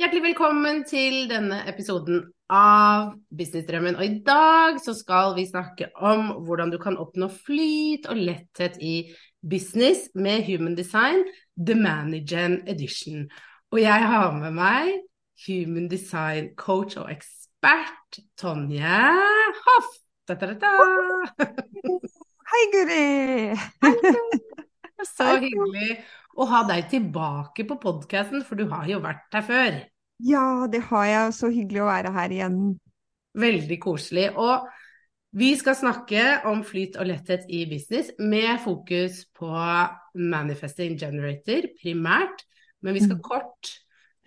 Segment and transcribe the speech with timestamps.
[0.00, 3.98] Hjertelig velkommen til denne episoden av Businessdrømmen.
[4.00, 8.78] Og i dag så skal vi snakke om hvordan du kan oppnå flyt og letthet
[8.80, 8.94] i
[9.44, 11.20] business med Human Design,
[11.56, 13.26] The Managen Edition.
[13.68, 14.94] Og jeg har med meg
[15.44, 18.96] Human Design coach og ekspert Tonje
[19.66, 19.92] Hoff.
[20.24, 20.72] Da, da, da,
[22.52, 23.04] Hei, Guri!
[25.02, 25.96] Så hyggelig
[26.36, 29.80] å ha deg tilbake på podkasten, for du har jo vært her før.
[30.22, 31.34] Ja, det har jeg.
[31.36, 32.60] Så hyggelig å være her igjen.
[33.42, 34.28] Veldig koselig.
[34.38, 34.68] Og
[35.36, 39.52] vi skal snakke om flyt og letthet i business med fokus på
[40.20, 42.44] Manifesting Generator primært.
[42.82, 43.24] Men vi skal mm.
[43.24, 43.72] kort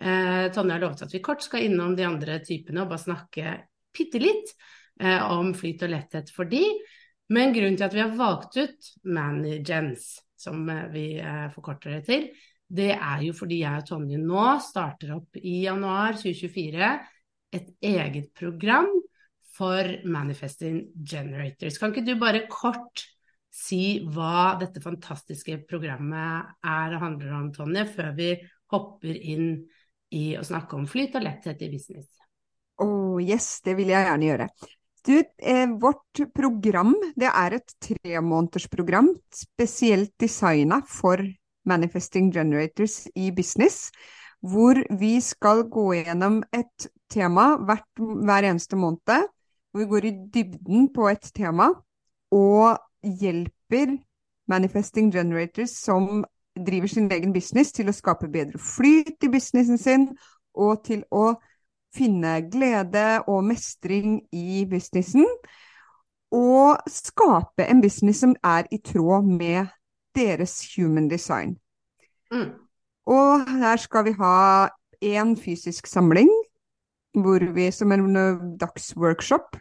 [0.00, 3.56] eh, Tonje har lovet at vi kort skal innom de andre typene og bare snakke
[3.96, 4.52] bitte litt
[5.00, 6.64] eh, om flyt og letthet for de.
[7.32, 12.04] Men grunnen til at vi har valgt ut Manigens, som eh, vi eh, forkorter det
[12.08, 12.28] til,
[12.66, 16.88] det er jo fordi jeg og Tonje nå starter opp i januar 2024
[17.56, 18.88] et eget program
[19.56, 21.78] for Manifesting Generators.
[21.78, 23.06] Kan ikke du bare kort
[23.56, 28.34] si hva dette fantastiske programmet er og handler om, Tonje, før vi
[28.74, 29.48] hopper inn
[30.12, 32.10] i å snakke om flyt og letthet i business?
[32.82, 34.48] Oh, yes, det vil jeg gjerne gjøre.
[35.06, 41.22] Du, eh, vårt program det er et tremånedersprogram spesielt designa for
[41.66, 43.92] Manifesting Generators i business,
[44.42, 49.30] hvor vi skal gå gjennom et tema hvert, hver eneste måned.
[49.70, 51.70] Hvor vi går i dybden på et tema
[52.34, 53.94] og hjelper
[54.50, 56.24] Manifesting Generators som
[56.66, 60.08] driver sin egen business, til å skape bedre flyt i businessen sin,
[60.56, 61.36] og til å
[61.96, 65.26] finne glede og mestring i businessen.
[66.34, 69.70] Og skape en business som er i tråd med
[70.16, 71.56] deres human design.
[72.32, 72.50] Mm.
[73.06, 74.68] Og her skal vi ha
[75.04, 76.30] én fysisk samling,
[77.14, 79.56] hvor vi, som en dagsworkshop,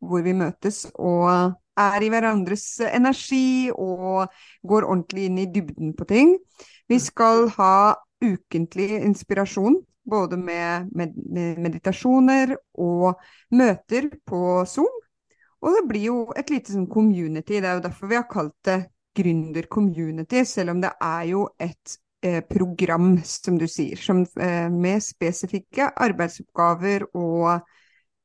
[0.00, 4.28] hvor vi møtes og er i hverandres energi og
[4.66, 6.34] går ordentlig inn i dybden på ting.
[6.90, 13.20] Vi skal ha ukentlig inspirasjon, både med, med, med meditasjoner og
[13.54, 15.00] møter på Zoom.
[15.60, 18.56] Og det blir jo et lite sånn community, det er jo derfor vi har kalt
[18.64, 18.78] det
[19.18, 25.02] gründer-community, selv om det er jo et eh, program, som du sier, som, eh, med
[25.04, 27.58] spesifikke arbeidsoppgaver og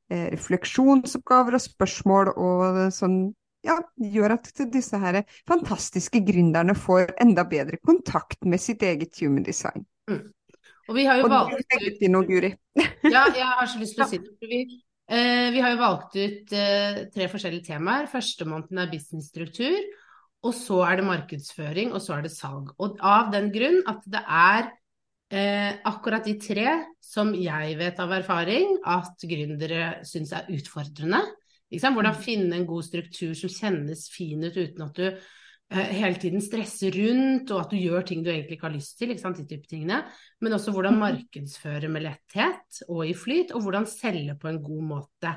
[0.08, 3.20] eh, refleksjonsoppgaver og spørsmål og sånn
[3.66, 9.42] ja, gjør at disse her fantastiske gründerne får enda bedre kontakt med sitt eget human
[9.46, 9.86] design.
[10.10, 10.22] Mm.
[10.86, 12.52] Og vi har jo og valgt ut noe, Guri.
[13.14, 14.34] ja, jeg har så lyst til å si det.
[14.46, 14.62] Vi,
[15.10, 18.10] eh, vi har jo valgt ut eh, tre forskjellige temaer.
[18.10, 19.78] Første måneden er businessstruktur.
[20.46, 22.70] Og så er det markedsføring, og så er det salg.
[22.82, 24.68] Og av den grunn at det er
[25.34, 26.68] eh, akkurat de tre
[27.02, 31.24] som jeg vet av erfaring at gründere syns er utfordrende.
[31.66, 32.22] Hvordan mm.
[32.22, 35.08] finne en god struktur som kjennes fin ut uten at du
[35.70, 39.08] hele tiden stresser rundt, og at du gjør ting du egentlig ikke har lyst til.
[39.08, 40.04] de type tingene.
[40.40, 40.98] Men også hvordan mm.
[40.98, 45.34] markedsføre med letthet og i flyt, og hvordan selge på en god måte.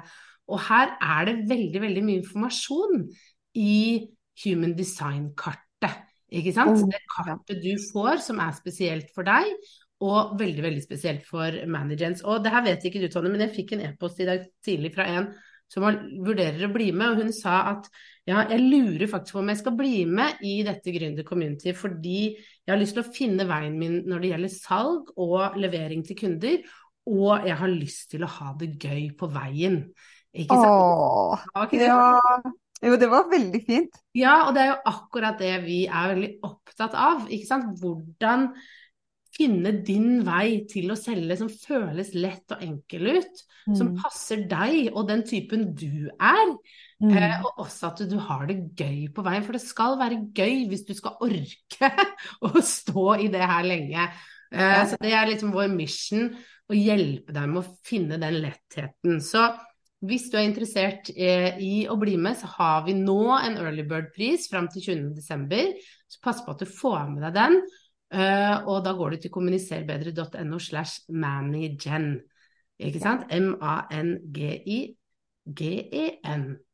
[0.47, 3.09] Og her er det veldig, veldig mye informasjon
[3.56, 4.07] i
[4.44, 6.06] human design-kartet.
[6.30, 6.77] Ikke sant?
[6.77, 9.50] Oh, det kartet du får som er spesielt for deg,
[10.06, 12.21] og veldig veldig spesielt for managers.
[12.21, 14.94] Og det her vet ikke du, Tonje, men jeg fikk en e-post i dag tidlig
[14.94, 15.31] fra en
[15.69, 15.86] som
[16.25, 17.89] vurderer å bli med, og hun sa at
[18.30, 22.19] ja, jeg lurer faktisk på om jeg skal bli med i dette gründer community, fordi
[22.36, 26.18] jeg har lyst til å finne veien min når det gjelder salg og levering til
[26.19, 26.62] kunder,
[27.10, 29.81] og jeg har lyst til å ha det gøy på veien.
[30.30, 30.69] Ikke sant?
[30.69, 32.01] Åh, ja.
[32.80, 33.98] Jo, det var veldig fint.
[34.16, 37.25] Ja, og det er jo akkurat det vi er veldig opptatt av.
[37.27, 37.74] ikke sant?
[37.81, 38.51] Hvordan
[39.36, 43.44] finne din vei til å selge som føles lett og enkel ut.
[43.70, 43.76] Mm.
[43.78, 46.56] Som passer deg og den typen du er.
[47.00, 47.14] Mm.
[47.14, 50.66] Eh, og også at du har det gøy på veien, for det skal være gøy
[50.72, 51.92] hvis du skal orke
[52.50, 54.10] å stå i det her lenge.
[54.52, 54.86] Eh, ja.
[54.90, 56.31] Så det er liksom vår mission
[56.70, 59.22] å hjelpe deg med å finne den lettheten.
[59.26, 59.48] Så
[60.06, 63.84] hvis du er interessert eh, i å bli med, så har vi nå en early
[63.88, 64.86] bird-pris fram til
[65.18, 65.74] 20.12.
[66.10, 67.60] Så pass på at du får med deg den.
[68.09, 72.19] Uh, og da går du til kommuniserbedre.no slash manigen.
[72.79, 73.21] Ikke sant?
[73.29, 73.65] M-a-n-g-i-g-e-n.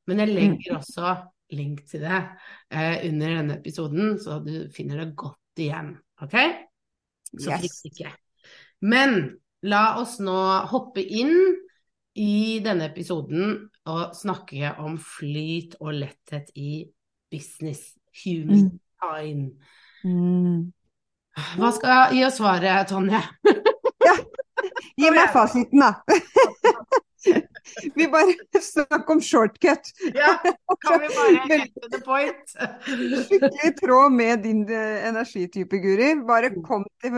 [0.05, 0.77] Men jeg legger mm.
[0.77, 1.15] også
[1.55, 2.21] link til det
[2.73, 5.97] uh, under denne episoden, så du finner det godt igjen.
[6.21, 6.35] OK?
[7.35, 7.59] Så yes.
[7.59, 8.09] frykt ikke.
[8.85, 10.39] Men la oss nå
[10.71, 11.35] hoppe inn
[12.15, 13.57] i denne episoden
[13.91, 16.85] og snakke om flyt og letthet i
[17.31, 17.95] business.
[18.23, 18.79] Human mm.
[19.03, 19.51] time.
[20.05, 20.71] Mm.
[21.59, 23.21] Hva skal gi oss svaret, Tonje?
[24.07, 24.15] ja,
[24.95, 25.91] gi meg fasiten, da.
[27.95, 29.91] vi bare snakker om shortcut.
[30.13, 30.35] ja,
[30.85, 32.55] kan vi bare hente the point?
[32.85, 36.13] Skikkelig i tråd med din eh, energitype, Guri.
[36.27, 36.61] Bare mm.
[36.63, 37.15] kom til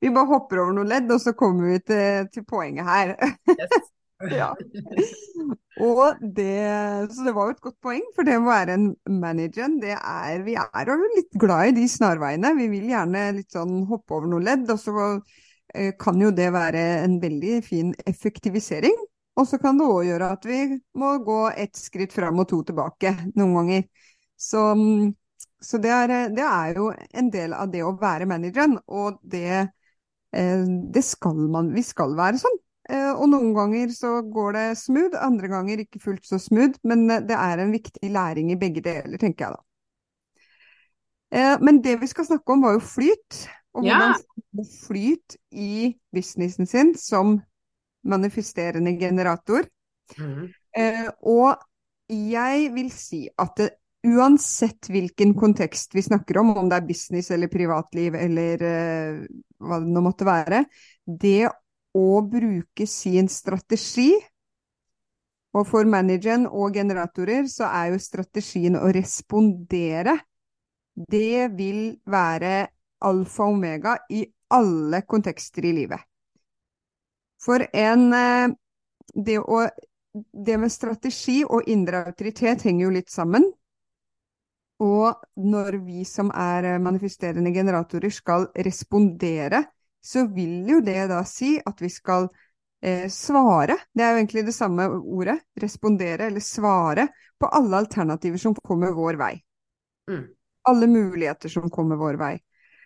[0.00, 3.16] Vi bare hopper over noen ledd, og så kommer vi til, til poenget her.
[3.50, 3.90] yes.
[4.30, 4.52] Ja.
[5.82, 6.54] Og det,
[7.10, 10.44] så det var jo et godt poeng, for det å være en manager, det er
[10.46, 12.54] Vi er jo litt glad i de snarveiene.
[12.58, 14.94] Vi vil gjerne litt sånn hoppe over noen ledd, og så
[15.74, 18.96] eh, kan jo det være en veldig fin effektivisering.
[19.34, 20.60] Og så kan det òg gjøre at vi
[21.00, 23.86] må gå ett skritt fram og to tilbake noen ganger.
[24.38, 24.62] Så,
[25.58, 29.64] så det, er, det, er, jo en del av det å være manageren, og det,
[30.36, 32.62] eh, det skal man Vi skal være sånn.
[32.84, 36.76] Eh, og noen ganger så går det smooth, andre ganger ikke fullt så smooth.
[36.84, 39.62] Men eh, det er en viktig læring i begge deler, tenker jeg da.
[41.34, 43.44] Eh, men det vi skal snakke om var jo flyt.
[43.74, 44.66] Og hvordan ja.
[44.84, 47.38] flyt i businessen sin som
[48.06, 49.64] manifesterende generator.
[50.20, 50.52] Mm.
[51.26, 51.56] Og
[52.12, 53.66] jeg vil si at det,
[54.04, 58.62] uansett hvilken kontekst vi snakker om, om det er business eller privatliv eller
[59.58, 60.60] hva det nå måtte være,
[61.08, 61.48] det
[61.94, 64.12] å bruke sin strategi.
[65.54, 70.16] Og for manageren og generatorer så er jo strategien å respondere.
[70.94, 72.66] Det vil være
[73.06, 74.24] alfa og omega i
[74.54, 76.02] alle kontekster i livet.
[77.44, 78.54] For en eh,
[79.14, 79.66] det, å,
[80.14, 83.46] det med strategi og indre autoritet henger jo litt sammen.
[84.82, 89.62] Og når vi som er manifesterende generatorer skal respondere
[90.04, 92.28] så vil jo det da si at vi skal
[92.84, 97.08] eh, svare, det er jo egentlig det samme ordet, respondere eller svare
[97.40, 99.34] på alle alternativer som kommer vår vei.
[100.10, 100.26] Mm.
[100.68, 102.34] Alle muligheter som kommer vår vei.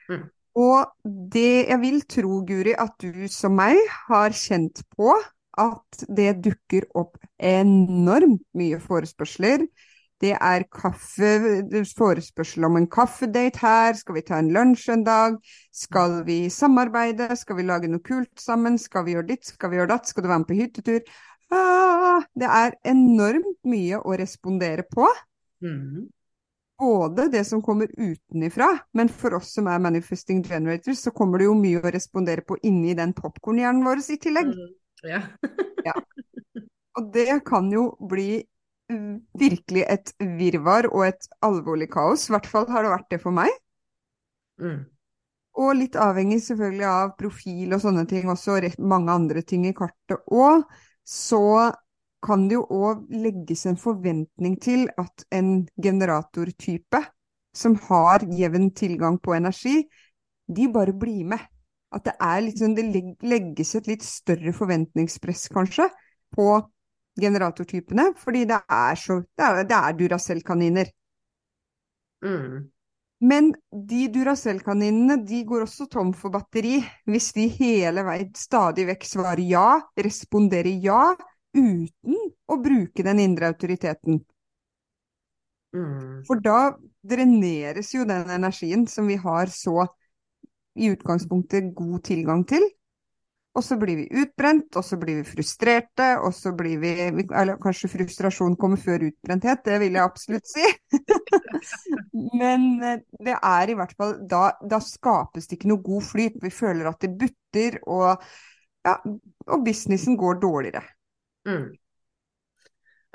[0.09, 0.29] Mm.
[0.59, 3.79] Og det jeg vil tro, Guri, at du som meg
[4.09, 5.13] har kjent på
[5.59, 9.67] at det dukker opp enormt mye forespørsler
[10.23, 11.31] det er kaffe,
[11.97, 15.39] forespørsel om en kaffedate her, skal vi ta en lunsj en dag,
[15.75, 19.79] skal vi samarbeide, skal vi lage noe kult sammen, skal vi gjøre ditt, skal vi
[19.79, 21.17] gjøre datt, skal du være med på hyttetur?
[21.55, 25.07] Ah, det er enormt mye å respondere på.
[25.65, 26.09] Mm.
[26.79, 31.49] Både det som kommer utenifra, men for oss som er manifesting generators, så kommer det
[31.49, 34.53] jo mye å respondere på inni den popkornhjernen vår i tillegg.
[34.55, 34.77] Mm.
[35.09, 35.23] Ja.
[35.89, 35.97] ja.
[36.99, 38.43] Og det kan jo bli
[38.89, 42.29] virkelig et virvar og et alvorlig kaos.
[42.29, 43.51] I hvert fall har det vært det for meg.
[44.61, 44.87] Mm.
[45.59, 49.75] Og litt avhengig selvfølgelig av profil og sånne ting også, og mange andre ting i
[49.77, 50.65] kartet òg.
[51.09, 51.43] Så
[52.25, 57.03] kan det jo òg legges en forventning til at en generatortype
[57.57, 59.83] som har jevn tilgang på energi,
[60.49, 61.43] de bare blir med.
[61.95, 62.85] At det er litt sånn, det
[63.25, 65.89] legges et litt større forventningspress, kanskje,
[66.37, 66.49] på
[67.21, 70.91] generatortypene, fordi det er så Det er, det er Duracell-kaniner.
[72.25, 72.69] Mm.
[73.21, 76.79] Men de Duracell-kaninene de går også tom for batteri
[77.11, 81.15] hvis de hele veien stadig vekk svarer ja, responderer ja,
[81.57, 84.21] uten å bruke den indre autoriteten.
[85.75, 86.23] Mm.
[86.29, 89.89] For da dreneres jo den energien som vi har så
[90.79, 92.63] i utgangspunktet god tilgang til,
[93.59, 97.59] og så blir vi utbrent, og så blir vi frustrerte, og så blir vi Eller
[97.63, 100.69] kanskje frustrasjon kommer før utbrenthet, det vil jeg absolutt si.
[102.41, 106.39] Men eh, det er i hvert fall da, da, skapes det ikke noe god flyt.
[106.43, 108.25] Vi føler at det butter, og,
[108.87, 108.97] ja,
[109.49, 110.85] og businessen går dårligere.
[111.49, 111.69] Mm.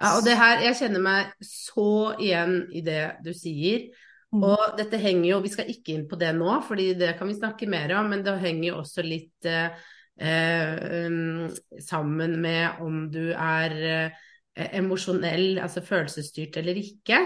[0.01, 3.87] Ja, og det her, jeg kjenner meg så igjen i det du sier.
[4.33, 4.43] Mm.
[4.49, 7.37] Og dette henger jo, vi skal ikke inn på det nå, fordi det kan vi
[7.37, 9.75] snakke mer om, men det henger jo også litt eh,
[11.83, 14.19] sammen med om du er eh,
[14.77, 17.17] emosjonell, altså følelsesstyrt eller ikke.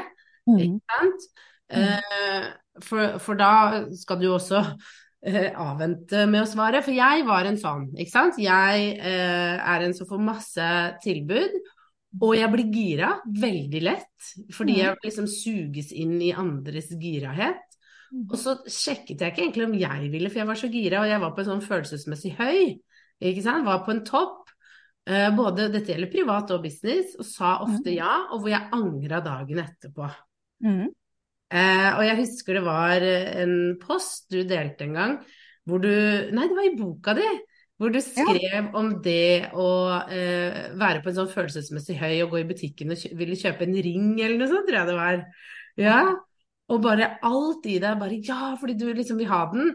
[0.47, 0.59] Mm.
[0.63, 1.27] Ikke sant?
[1.67, 2.45] Eh,
[2.87, 3.51] for, for da
[3.99, 4.61] skal du også
[5.27, 8.39] eh, avvente med å svare, for jeg var en sånn, ikke sant.
[8.39, 10.69] Jeg eh, er en som får masse
[11.03, 11.57] tilbud.
[12.23, 14.79] Og jeg blir gira veldig lett, fordi Mm.
[14.79, 17.66] jeg liksom suges inn i andres girahet.
[18.11, 18.25] Mm.
[18.25, 21.11] Og så sjekket jeg ikke egentlig om jeg ville, for jeg var så gira, og
[21.11, 22.61] jeg var på en sånn følelsesmessig høy.
[23.31, 23.65] Ikke sant?
[23.67, 24.53] Var på en topp.
[25.07, 29.21] Eh, både dette gjelder privat og business, og sa ofte ja, og hvor jeg angra
[29.23, 30.09] dagen etterpå.
[30.65, 30.87] Mm.
[31.47, 35.13] Eh, og jeg husker det var en post du delte en gang,
[35.67, 37.27] hvor du Nei, det var i boka di.
[37.77, 39.69] Hvor du skrev om det å
[40.09, 43.67] eh, være på en sånn følelsesmessig høy og gå i butikken og kjø ville kjøpe
[43.67, 45.19] en ring eller noe sånt, tror jeg det var.
[45.77, 45.99] Ja.
[46.69, 49.69] Og bare alt i deg bare ja, fordi du liksom vil ha den.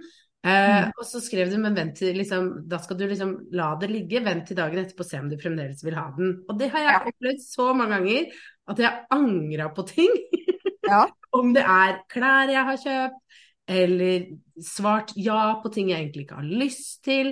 [0.45, 3.89] Eh, og så skrev du, men vent til liksom Da skal du liksom la det
[3.93, 6.41] ligge, vent til dagen etterpå, se om du fremdeles vil ha den.
[6.51, 8.33] Og det har jeg opplevd så mange ganger
[8.73, 10.13] at jeg angra på ting.
[10.83, 11.05] Ja.
[11.39, 13.37] om det er klær jeg har kjøpt,
[13.71, 14.25] eller
[14.67, 17.31] svart ja på ting jeg egentlig ikke har lyst til.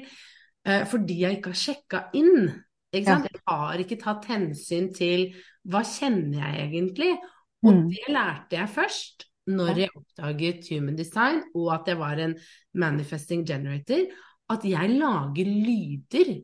[0.64, 2.46] Eh, fordi jeg ikke har sjekka inn.
[2.94, 3.26] Ikke sant?
[3.26, 5.26] Jeg har ikke tatt hensyn til
[5.66, 7.10] hva kjenner jeg egentlig.
[7.66, 7.82] Og Mm.
[7.90, 12.36] det lærte jeg først når jeg oppdaget human design, og at jeg var en
[12.74, 14.04] manifesting generator.
[14.50, 16.40] At jeg lager lyder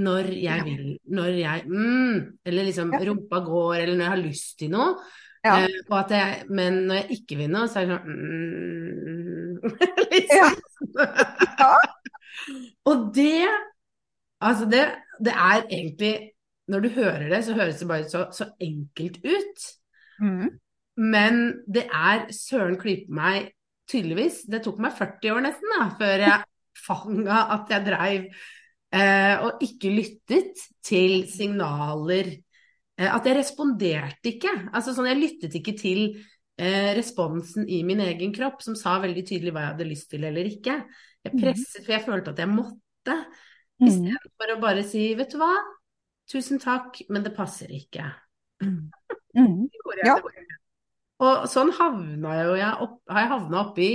[0.00, 4.58] når jeg vil, når jeg mm, Eller liksom rumpa går, eller når jeg har lyst
[4.58, 4.94] til noe.
[5.44, 5.64] Ja.
[5.64, 9.56] Uh, jeg, men når jeg ikke vil noe, så er det sånn mm,
[10.36, 10.48] Ja.
[11.60, 11.74] Ja.
[12.88, 13.48] Og det
[14.40, 14.86] Altså, det,
[15.20, 16.30] det er egentlig
[16.68, 19.64] Når du hører det, så høres det bare så, så enkelt ut.
[20.20, 20.48] Mm.
[21.00, 21.40] Men
[21.70, 23.50] det er søren klype meg
[23.90, 26.48] tydeligvis Det tok meg 40 år nesten da, før jeg
[26.86, 28.26] fanga at jeg dreiv
[28.94, 32.30] eh, og ikke lyttet til signaler.
[32.96, 34.52] Eh, at jeg responderte ikke.
[34.70, 36.04] Altså sånn, jeg lyttet ikke til
[36.60, 40.24] eh, responsen i min egen kropp, som sa veldig tydelig hva jeg hadde lyst til
[40.28, 40.78] eller ikke.
[41.26, 43.18] Jeg presset, for jeg følte at jeg måtte.
[43.80, 43.88] Mm.
[43.90, 45.52] Istedenfor å bare si, vet du hva,
[46.30, 48.08] tusen takk, men det passer ikke.
[49.30, 49.68] Mm.
[50.02, 50.16] Ja.
[51.20, 53.90] Og sånn havna jeg jo jeg opp, har jeg havna oppi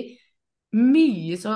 [0.76, 1.56] mye så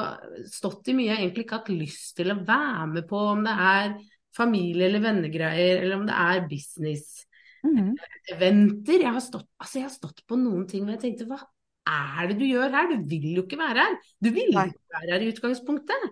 [0.49, 3.53] Stått i mye jeg egentlig ikke hatt lyst til å være med på, om det
[3.53, 3.93] er
[4.35, 7.25] familie- eller vennegreier, eller om det er business.
[7.65, 7.95] Mm.
[8.31, 9.01] Eventer.
[9.03, 11.41] Jeg har stått, altså jeg har stått på noen ting hvor jeg tenkte hva
[11.89, 12.91] er det du gjør her?
[12.93, 13.97] Du vil jo ikke være her.
[14.21, 16.09] Du vil jo ikke være her i utgangspunktet.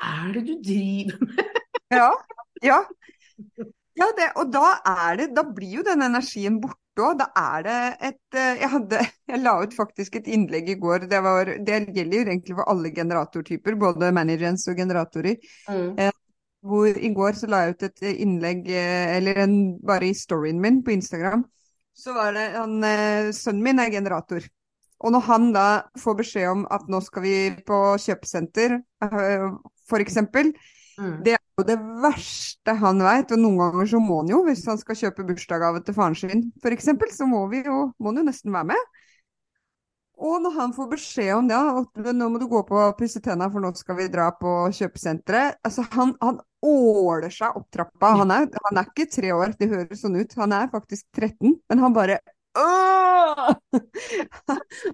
[0.00, 1.60] Hva er det du driver med?
[1.90, 2.10] Ja,
[2.64, 2.80] ja.
[3.98, 4.66] Ja, det, og da
[5.18, 7.18] det Da blir jo den energien borte òg.
[7.20, 7.78] Da er det
[8.10, 9.02] et eh, Jeg hadde
[9.32, 11.06] Jeg la ut faktisk et innlegg i går.
[11.10, 15.36] Det, var, det gjelder jo egentlig for alle generatortyper, både managers og generatorer.
[15.70, 16.10] Mm.
[16.60, 20.60] Hvor i går så la jeg ut et innlegg, eh, eller en, bare i storyen
[20.60, 21.44] min på Instagram.
[21.96, 24.44] Så var det han, eh, Sønnen min er generator.
[25.00, 25.66] Og når han da
[25.98, 28.76] får beskjed om at nå skal vi på kjøpesenter,
[29.88, 30.18] f.eks.
[31.00, 31.14] Mm.
[31.24, 34.80] det jo det verste han vet, og noen ganger så må han jo, hvis han
[34.80, 38.54] skal kjøpe bursdagsgave til faren sin f.eks., så må, vi jo, må han jo nesten
[38.56, 38.88] være med.
[40.20, 43.22] Og når han får beskjed om det, at nå må du gå på og pusse
[43.24, 48.12] tenna, for nå skal vi dra på kjøpesenteret Altså, han, han åler seg opp trappa.
[48.20, 50.36] Han er, han er ikke tre år, det høres sånn ut.
[50.42, 52.20] Han er faktisk 13, men han bare!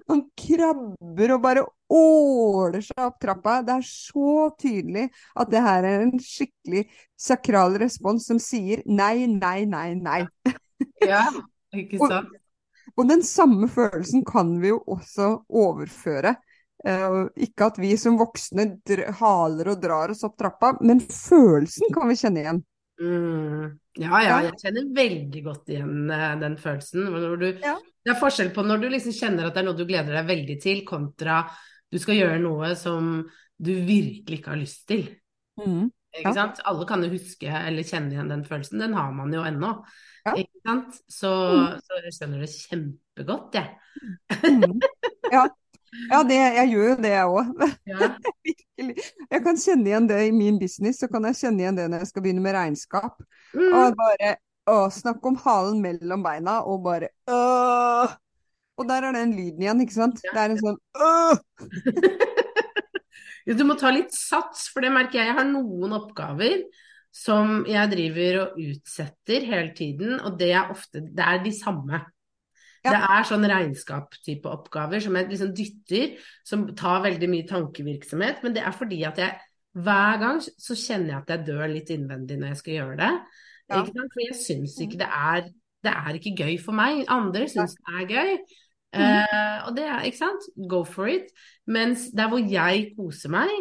[0.07, 3.61] Han krabber og bare åler seg opp trappa.
[3.65, 6.83] Det er så tydelig at det her er en skikkelig
[7.17, 10.21] sakral respons som sier nei, nei, nei, nei.
[11.01, 11.25] Ja,
[11.73, 12.35] ikke sant?
[12.97, 16.37] Og den samme følelsen kan vi jo også overføre.
[16.85, 18.77] Uh, ikke at vi som voksne
[19.19, 22.61] haler og drar oss opp trappa, men følelsen kan vi kjenne igjen.
[23.01, 23.77] Mm.
[24.01, 27.05] Ja, ja, jeg kjenner veldig godt igjen eh, den følelsen.
[27.39, 27.75] Du, Ja.
[28.07, 30.27] Det er forskjell på når du liksom kjenner at det er noe du gleder deg
[30.29, 31.41] veldig til, kontra
[31.91, 33.09] du skal gjøre noe som
[33.59, 35.07] du virkelig ikke har lyst til.
[35.59, 36.33] Ikke Ja.
[36.33, 36.61] sant?
[36.65, 39.73] Alle kan jo huske eller kjenne igjen den følelsen, den har man jo ennå.
[40.25, 40.33] Ja.
[40.39, 40.95] Ikke sant?
[41.11, 41.81] Så, Mm.
[41.83, 43.77] så jeg skjønner det kjempegodt, jeg.
[44.43, 44.79] Mm.
[45.31, 45.47] Ja,
[46.11, 47.51] ja det, jeg gjør jo det, jeg òg.
[47.97, 48.09] Ja.
[48.77, 52.03] Jeg kan kjenne igjen det i min business, så kan jeg kjenne igjen det når
[52.03, 53.17] jeg skal begynne med regnskap.
[53.55, 53.71] Mm.
[53.71, 54.35] Og bare
[54.69, 58.13] å, snakke om halen mellom beina og bare åh.
[58.77, 60.21] Og der er den lyden igjen, ikke sant?
[60.27, 60.35] Ja.
[60.35, 61.37] Det er en sånn åh.
[63.47, 65.29] Du må ta litt sats, for det merker jeg.
[65.29, 66.65] Jeg har noen oppgaver
[67.15, 72.01] som jeg driver og utsetter hele tiden, og det er ofte Det er de samme.
[72.87, 72.93] Ja.
[72.93, 76.15] Det er sånn regnskap-type oppgaver som jeg liksom dytter,
[76.47, 79.35] som tar veldig mye tankevirksomhet, men det er fordi at jeg
[79.77, 83.11] hver gang så kjenner jeg at jeg dør litt innvendig når jeg skal gjøre det.
[83.67, 83.81] Ja.
[83.83, 85.49] For jeg syns ikke det er
[85.85, 87.03] Det er ikke gøy for meg.
[87.13, 88.31] Andre syns det er gøy.
[88.97, 91.29] Eh, og det er, ikke sant, go for it.
[91.69, 93.51] Mens der hvor jeg koser meg,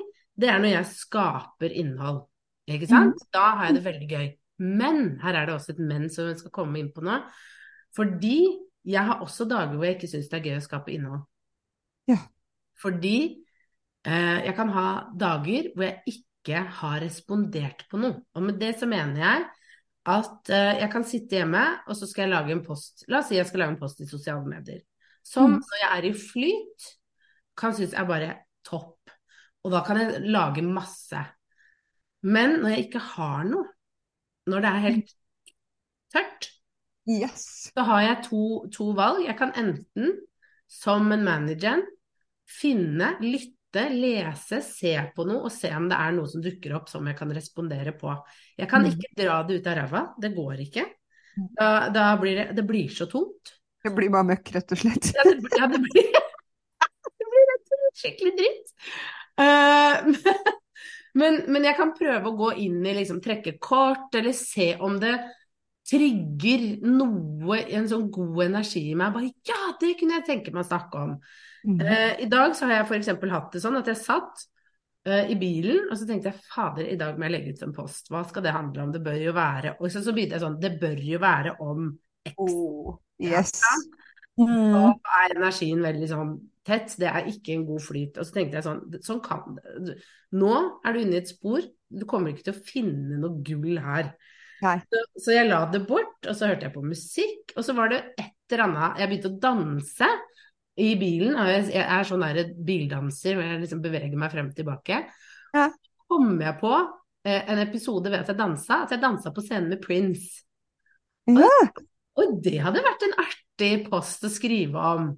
[0.41, 2.23] det er når jeg skaper innhold.
[2.67, 3.21] Ikke sant?
[3.35, 4.27] Da har jeg det veldig gøy.
[4.65, 7.21] Men her er det også et men som jeg skal komme inn på nå.
[7.95, 8.39] Fordi
[8.87, 11.25] jeg har også dager hvor jeg ikke syns det er gøy å skape innhold.
[12.07, 12.21] Ja.
[12.79, 13.19] Fordi
[14.07, 14.89] eh, jeg kan ha
[15.19, 18.21] dager hvor jeg ikke har respondert på noe.
[18.37, 19.47] Og med det så mener jeg
[20.07, 23.03] at eh, jeg kan sitte hjemme, og så skal jeg lage en post.
[23.11, 24.85] La oss si jeg skal lage en post i sosiale medier.
[25.27, 25.63] Som Mm.
[25.67, 26.91] når jeg er i flyt,
[27.59, 29.11] kan synes er bare topp.
[29.67, 31.25] Og da kan jeg lage masse.
[32.23, 33.67] Men når jeg ikke har noe,
[34.47, 35.11] når det er helt
[36.15, 36.53] tørt,
[37.07, 37.71] Yes.
[37.75, 38.41] så har jeg to,
[38.75, 39.25] to valg.
[39.27, 40.17] Jeg kan enten,
[40.67, 41.85] som en manager,
[42.51, 46.89] finne, lytte, lese, se på noe og se om det er noe som dukker opp
[46.91, 48.15] som jeg kan respondere på.
[48.59, 48.91] Jeg kan Mm.
[48.95, 50.87] ikke dra det ut av ræva, det går ikke.
[51.59, 53.53] Da, da blir det, det blir så tungt.
[53.85, 55.11] Det blir bare møkk, rett og slett.
[55.15, 56.07] Ja, det, ja, det blir,
[57.21, 58.73] det blir rett og slett skikkelig dritt.
[59.37, 60.17] Uh,
[61.21, 64.97] men, men jeg kan prøve å gå inn i liksom trekke kort, eller se om
[65.03, 65.13] det
[65.87, 69.15] trigger noe, en sånn god energi i meg.
[69.15, 71.15] Bare ja, det kunne jeg tenke meg å snakke om.
[71.67, 71.79] Mm.
[71.83, 73.13] Uh, I dag så har jeg f.eks.
[73.33, 74.43] hatt det sånn at jeg satt
[75.07, 77.77] uh, i bilen, og så tenkte jeg fader, i dag må jeg legge ut en
[77.77, 78.11] post.
[78.11, 78.95] Hva skal det handle om?
[78.95, 81.93] Det bør jo være Og så, så begynte jeg sånn, det bør jo være om
[82.27, 82.35] X.
[82.43, 83.55] Oh, yes.
[84.37, 84.99] Da Mm.
[85.17, 86.33] er energien veldig sånn
[86.67, 88.19] tett, det er ikke en god flyt.
[88.21, 89.95] Og så tenkte jeg sånn, sånn kan det.
[90.37, 90.51] Nå
[90.85, 94.11] er du inne i et spor, du kommer ikke til å finne noe gull her.
[94.89, 97.93] Så, så jeg la det bort, og så hørte jeg på musikk, og så var
[97.93, 100.09] det et eller annet Jeg begynte å danse
[100.77, 104.51] i bilen, og jeg, jeg er sånn der bildanser hvor jeg liksom beveger meg frem
[104.53, 105.03] og tilbake.
[105.57, 105.69] Ja.
[105.73, 109.45] Så kom jeg på eh, en episode ved at jeg dansa, at jeg dansa på
[109.45, 110.45] scenen med Prince.
[111.33, 111.53] Ja.
[112.17, 115.11] Og det hadde vært en artig post å skrive om.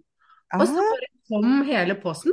[0.57, 2.33] Og så Ah, bare kom hele posten,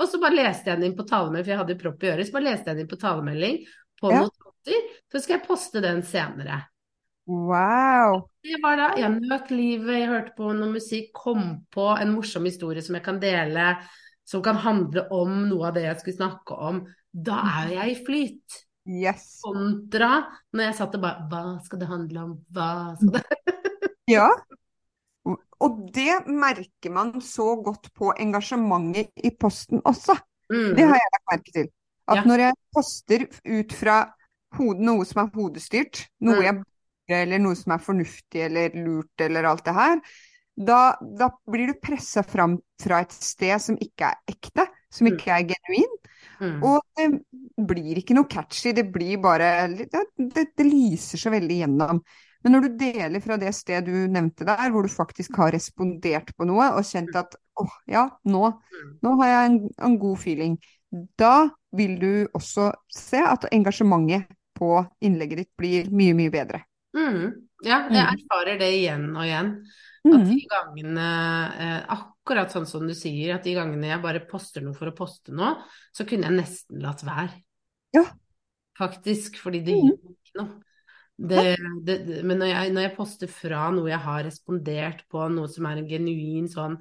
[0.00, 2.26] og så bare leste jeg den inn på talemelding, for jeg hadde propp i øret,
[2.26, 3.60] så bare leste jeg den inn på talemelding
[4.00, 4.24] på Ja.
[4.66, 6.66] Notater, så skal jeg poste den senere.
[7.26, 8.28] wow.
[8.42, 12.44] Det var da jeg nøt livet, jeg hørte på noe musikk, kom på en morsom
[12.44, 13.76] historie som jeg kan dele,
[14.24, 16.80] som kan handle om noe av det jeg skulle snakke om.
[17.12, 18.60] Da er jeg i flyt.
[18.90, 19.40] Yes.
[19.44, 20.22] Kontra
[20.56, 22.30] når jeg satt og bare Hva skal det handle om?
[22.50, 23.24] Hva skal det
[24.08, 24.30] Ja.
[25.60, 30.16] Og det merker man så godt på engasjementet i posten også.
[30.50, 30.72] mm.
[30.78, 31.68] Det har jeg lagt merke til.
[32.08, 32.24] At Ja.
[32.24, 33.98] når jeg poster ut fra
[34.58, 36.42] hode, noe som er hodestyrt, noe Mm.
[36.42, 40.00] jeg bruker, eller noe som er fornuftig eller lurt eller alt det her,
[40.60, 45.12] da, da blir du pressa fram fra et sted som ikke er ekte, som Mm.
[45.16, 45.96] ikke er genuin.
[46.40, 46.62] Mm.
[46.64, 51.60] Og det blir ikke noe catchy, det blir bare det, det, det lyser så veldig
[51.62, 52.02] gjennom.
[52.42, 56.32] Men når du deler fra det stedet du nevnte der, hvor du faktisk har respondert
[56.36, 58.98] på noe og kjent at åh, ja, nå, Mm.
[59.02, 60.58] nå har jeg en, en god feeling,
[61.18, 64.26] da vil du også se at engasjementet
[64.60, 64.70] på
[65.02, 66.62] innlegget ditt blir mye, mye bedre.
[66.96, 67.32] Mm.
[67.64, 68.16] Ja, jeg Mm.
[68.16, 69.50] erfarer det igjen og igjen.
[70.00, 70.30] At Mhm.
[70.30, 71.08] de gangene,
[71.60, 74.96] eh, akkurat sånn som du sier, at de gangene jeg bare poster noe for å
[74.96, 75.58] poste noe,
[75.92, 77.34] så kunne jeg nesten latt være.
[77.92, 78.04] Ja.
[78.78, 79.90] Faktisk, fordi det Mhm.
[79.90, 80.62] gir ikke noe.
[81.20, 85.28] Det, det, det, men når jeg, når jeg poster fra noe jeg har respondert på,
[85.30, 86.78] noe som er en genuin sånn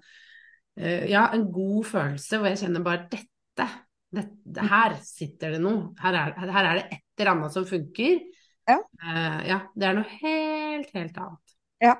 [0.78, 3.68] eh, Ja, en god følelse hvor jeg kjenner bare dette,
[4.15, 5.89] dette Her sitter det noe.
[6.00, 8.19] Her er, her er det et eller annet som funker.
[8.69, 8.77] Ja.
[9.01, 11.58] Uh, ja, det er noe helt, helt annet.
[11.82, 11.95] Ja.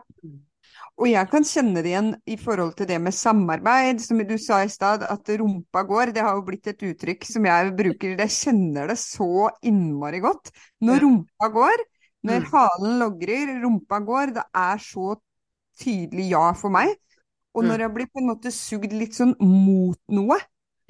[1.00, 4.60] Og jeg kan kjenne det igjen i forhold til det med samarbeid, som du sa
[4.64, 6.12] i stad, at rumpa går.
[6.16, 8.18] Det har jo blitt et uttrykk som jeg bruker.
[8.20, 10.52] Jeg kjenner det så innmari godt.
[10.84, 11.86] Når rumpa går,
[12.28, 12.50] når Mm.
[12.52, 15.16] halen logrer, rumpa går, det er så
[15.80, 16.90] tydelig ja for meg.
[17.56, 17.70] Og Mm.
[17.70, 20.38] når jeg blir på en måte sugd litt sånn mot noe,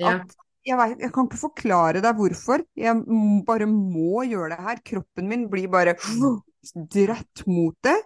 [0.01, 0.35] at
[0.67, 2.63] jeg, vet, jeg kan ikke forklare deg hvorfor.
[2.77, 3.03] Jeg
[3.47, 4.81] bare må gjøre det her.
[4.91, 5.95] Kroppen min blir bare
[6.93, 7.97] dratt mot det.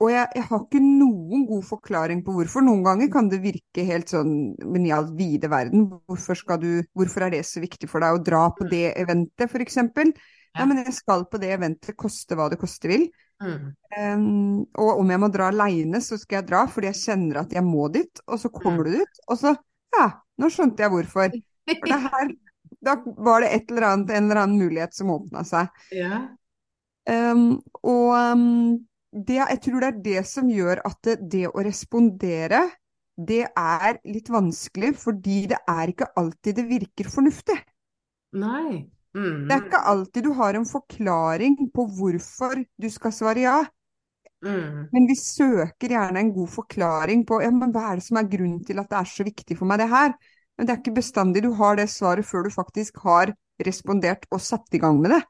[0.00, 2.64] Og jeg, jeg har ikke noen god forklaring på hvorfor.
[2.64, 4.30] Noen ganger kan det virke helt sånn
[4.72, 8.16] Men i all vide verden, hvorfor skal du Hvorfor er det så viktig for deg
[8.16, 9.76] å dra på det eventet, f.eks.?
[10.56, 10.64] Ja, Ja.
[10.66, 13.04] men jeg skal på det eventet, koste hva det koste vil.
[13.40, 13.68] Mm.
[13.96, 17.54] Um, og om jeg må dra aleine, så skal jeg dra fordi jeg kjenner at
[17.54, 18.24] jeg må dit.
[18.26, 19.54] Og så kommer du dit, og så
[19.94, 20.04] Ja,
[20.38, 21.32] nå skjønte jeg hvorfor.
[21.78, 22.34] For det her
[22.80, 25.68] Da var det et eller annet, en eller annen mulighet som åpna seg.
[25.92, 26.20] Ja.
[27.10, 28.78] Um, og um,
[29.12, 32.62] det, jeg tror det er det som gjør at det, det å respondere,
[33.20, 37.58] det er litt vanskelig, fordi det er ikke alltid det virker fornuftig.
[38.40, 38.86] Nei.
[39.16, 39.48] Mm.
[39.48, 43.58] Det er ikke alltid du har en forklaring på hvorfor du skal svare ja.
[44.46, 44.86] Mm.
[44.92, 48.30] Men vi søker gjerne en god forklaring på ja, men hva er det som er
[48.30, 50.14] grunnen til at det er så viktig for meg, det her.
[50.60, 53.30] Men det er ikke bestandig du har det svaret før du faktisk har
[53.64, 55.22] respondert og satt i gang med det.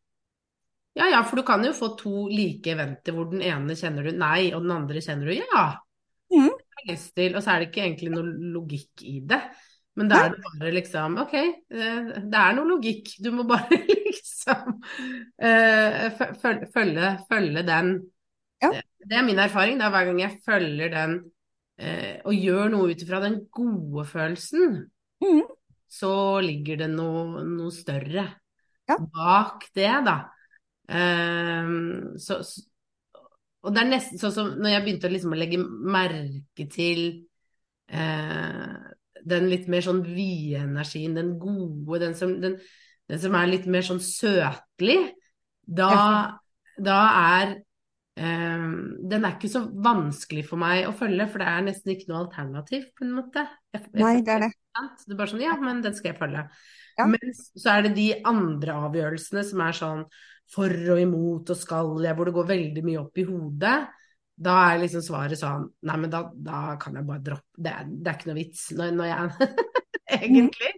[0.98, 4.10] Ja, ja, for du kan jo få to like eventer hvor den ene kjenner du
[4.10, 5.64] nei, og den andre kjenner du ja.
[6.34, 6.50] Mm.
[6.50, 9.38] Og så er det ikke egentlig noe logikk i det.
[9.98, 13.14] Men da er det bare liksom Ok, eh, det er noe logikk.
[13.22, 14.78] Du må bare liksom
[15.38, 17.96] eh, følge, følge, den.
[18.62, 18.74] Ja.
[18.74, 19.78] Det, er min erfaring.
[19.78, 21.18] Er hver gang jeg følger den
[21.78, 24.80] eh, og gjør noe ut ifra den gode følelsen,
[25.20, 25.42] Mm.
[25.90, 28.26] så ligger det noe, noe større
[28.88, 28.96] Ja.
[28.98, 30.14] bak det, da.
[30.90, 32.40] Ehm, så,
[33.62, 37.02] og det er nesten sånn som når jeg begynte liksom å legge merke til
[37.92, 42.56] uh, den litt mer sånn vide energien, den gode, den som, den,
[43.10, 44.98] den som er litt mer sånn søtlig,
[45.70, 45.90] da,
[46.80, 47.00] da
[47.36, 47.58] er
[48.20, 52.24] Den er ikke så vanskelig for meg å følge, for det er nesten ikke noe
[52.26, 53.46] alternativ, på en måte.
[53.72, 54.50] Jeg, jeg Nei, det er det.
[55.06, 56.42] Det er bare sånn, ja, men den skal jeg følge.
[56.98, 57.06] Ja.
[57.08, 60.04] Men så er det de andre avgjørelsene som er sånn
[60.50, 63.78] for og imot og skal jeg, hvor det går veldig mye opp i hodet.
[64.40, 67.88] Da er liksom svaret sånn Nei, men da, da kan jeg bare droppe Det er,
[67.90, 69.48] det er ikke noe vits når, når jeg
[70.16, 70.70] Egentlig.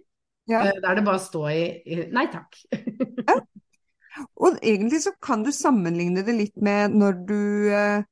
[0.51, 0.65] Ja.
[0.67, 2.59] Eh, Da er det bare å stå i, i Nei takk.
[4.37, 7.39] Og egentlig så kan du sammenligne det litt med når du
[7.73, 8.03] eh,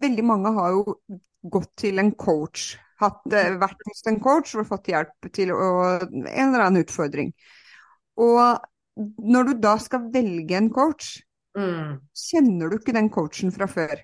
[0.00, 0.94] Veldig mange har jo
[1.52, 2.70] gått til en coach.
[3.02, 5.66] Hatt, eh, vært hos en coach og fått hjelp til å,
[6.00, 7.34] en eller annen utfordring.
[8.16, 8.64] Og
[9.34, 11.18] når du da skal velge en coach,
[11.58, 13.98] Mm, kjenner du ikke den coachen fra før.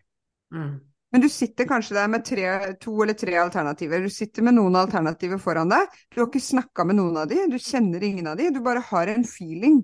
[0.52, 0.72] mm,
[1.12, 4.02] Men du sitter kanskje der med tre, to eller tre alternativer.
[4.02, 5.86] Du sitter med noen alternativer foran deg.
[6.10, 8.50] Du har ikke snakka med noen av de, du kjenner ingen av de.
[8.50, 9.78] Du bare har en feeling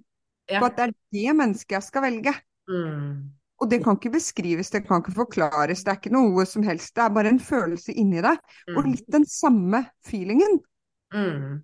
[0.59, 2.35] på at det er det mennesket jeg skal velge.
[2.71, 3.31] Mm,
[3.63, 6.95] Og det kan ikke beskrives, det kan ikke forklares, det er ikke noe som helst.
[6.97, 8.41] Det er bare en følelse inni deg.
[8.75, 10.59] Og mm, litt den samme feelingen.
[11.15, 11.61] mm.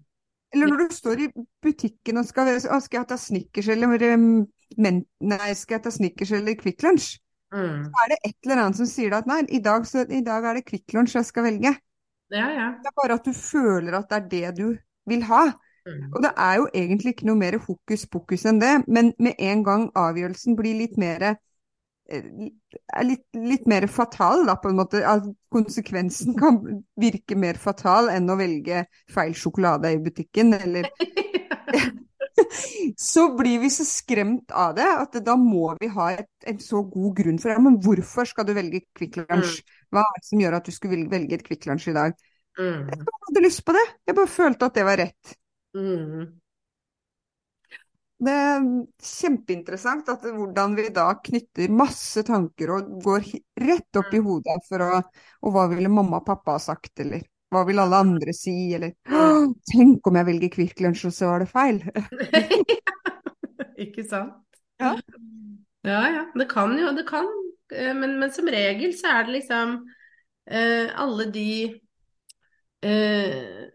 [0.54, 1.26] Eller når du står i
[1.60, 6.32] butikken og skal, å, skal jeg ta Snickers eller men, Nei, skal jeg ta Snickers
[6.32, 7.18] eller Kvikk Lunsj?
[7.52, 7.82] Mm.
[7.84, 10.22] Så er det et eller annet som sier deg at nei, i dag, så, i
[10.24, 11.74] dag er det Kvikk Lunsj jeg skal velge.
[12.32, 12.68] Ja, ja.
[12.80, 14.66] Det er bare at du føler at det er det du
[15.08, 15.42] vil ha.
[15.88, 16.08] Mm.
[16.12, 19.64] Og det er jo egentlig ikke noe mer hokus pokus enn det, men med en
[19.66, 21.30] gang avgjørelsen blir litt mer
[22.08, 25.02] er litt, litt mer fatal, da, på en måte.
[25.04, 26.62] At konsekvensen kan
[26.96, 30.88] virke mer fatal enn å velge feil sjokolade i butikken, eller
[32.96, 36.82] Så blir vi så skremt av det at da må vi ha et, en så
[36.86, 37.58] god grunn for det.
[37.64, 39.60] Men hvorfor skal du velge Kvikk Lunsj?
[39.92, 42.16] Hva er det som gjør at du skulle velge et Kvikk Lunsj i dag?
[42.58, 43.84] Mm, Jeg hadde lyst på det.
[44.08, 45.36] Jeg bare følte at det var rett.
[45.74, 46.28] Mm.
[48.18, 48.64] Det er
[49.06, 53.28] kjempeinteressant at hvordan vi da knytter masse tanker og går
[53.62, 57.22] rett opp i hodet for å Og hva ville mamma og pappa ha sagt, eller
[57.54, 58.96] hva vil alle andre si, eller
[59.70, 61.78] Tenk om jeg velger Kvikk og så var det feil.
[63.86, 64.34] Ikke sant?
[64.82, 64.96] Ja.
[65.86, 66.24] Ja, ja.
[66.34, 67.28] Det kan jo, det kan.
[67.72, 69.78] Eh, Men, men som regel så er det liksom
[70.50, 71.50] eh, alle de
[72.82, 73.68] eh,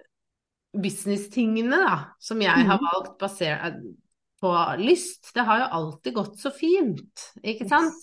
[0.74, 2.88] business-tingene da, som jeg har Mhm.
[2.92, 3.76] valgt basert
[4.42, 7.94] på lyst, det har jo alltid gått så fint, ikke sant?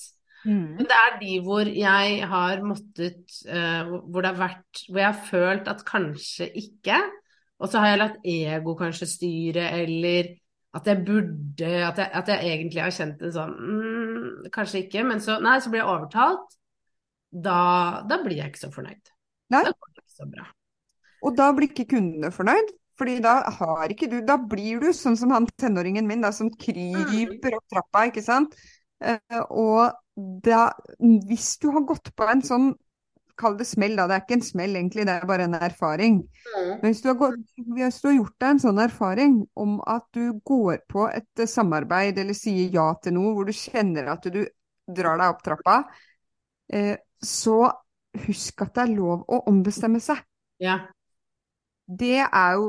[0.78, 5.12] Men det er de hvor jeg har måttet uh, Hvor det har vært Hvor jeg
[5.12, 6.96] har følt at kanskje ikke.
[7.60, 10.30] Og så har jeg latt ego kanskje styre, eller
[10.72, 15.04] at jeg burde At jeg, at jeg egentlig har kjent en sånn mm, Kanskje ikke,
[15.04, 16.56] men så Nei, så blir jeg overtalt.
[17.30, 19.12] Da, da blir jeg ikke så fornøyd.
[19.50, 19.60] Nei.
[19.66, 20.46] Da går det ikke så bra.
[21.22, 25.16] Og da blir ikke kundene fornøyd, fordi da har ikke du Da blir du sånn
[25.16, 28.54] som han tenåringen min, da, som kryper opp trappa, ikke sant.
[29.00, 29.96] Eh, og
[30.44, 32.72] da Hvis du har gått på en sånn
[33.40, 34.04] Kall det smell, da.
[34.04, 36.18] Det er ikke en smell, egentlig, det er bare en erfaring.
[36.82, 40.04] Men hvis du har, gått, hvis du har gjort deg en sånn erfaring om at
[40.12, 44.28] du går på et eh, samarbeid eller sier ja til noe hvor du kjenner at
[44.28, 44.42] du
[44.92, 45.78] drar deg opp trappa,
[46.68, 47.62] eh, så
[48.26, 50.20] husk at det er lov å ombestemme seg.
[50.60, 50.82] Ja.
[51.98, 52.66] Det er jo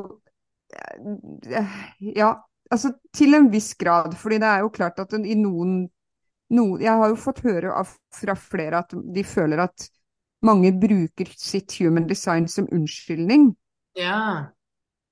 [0.74, 1.80] eh,
[2.18, 2.34] Ja,
[2.72, 4.16] altså til en viss grad.
[4.18, 5.86] Fordi det er jo klart at i noen,
[6.52, 9.90] noen Jeg har jo fått høre av, fra flere at de føler at
[10.46, 13.52] mange bruker sitt human design som unnskyldning.
[13.98, 14.52] Ja.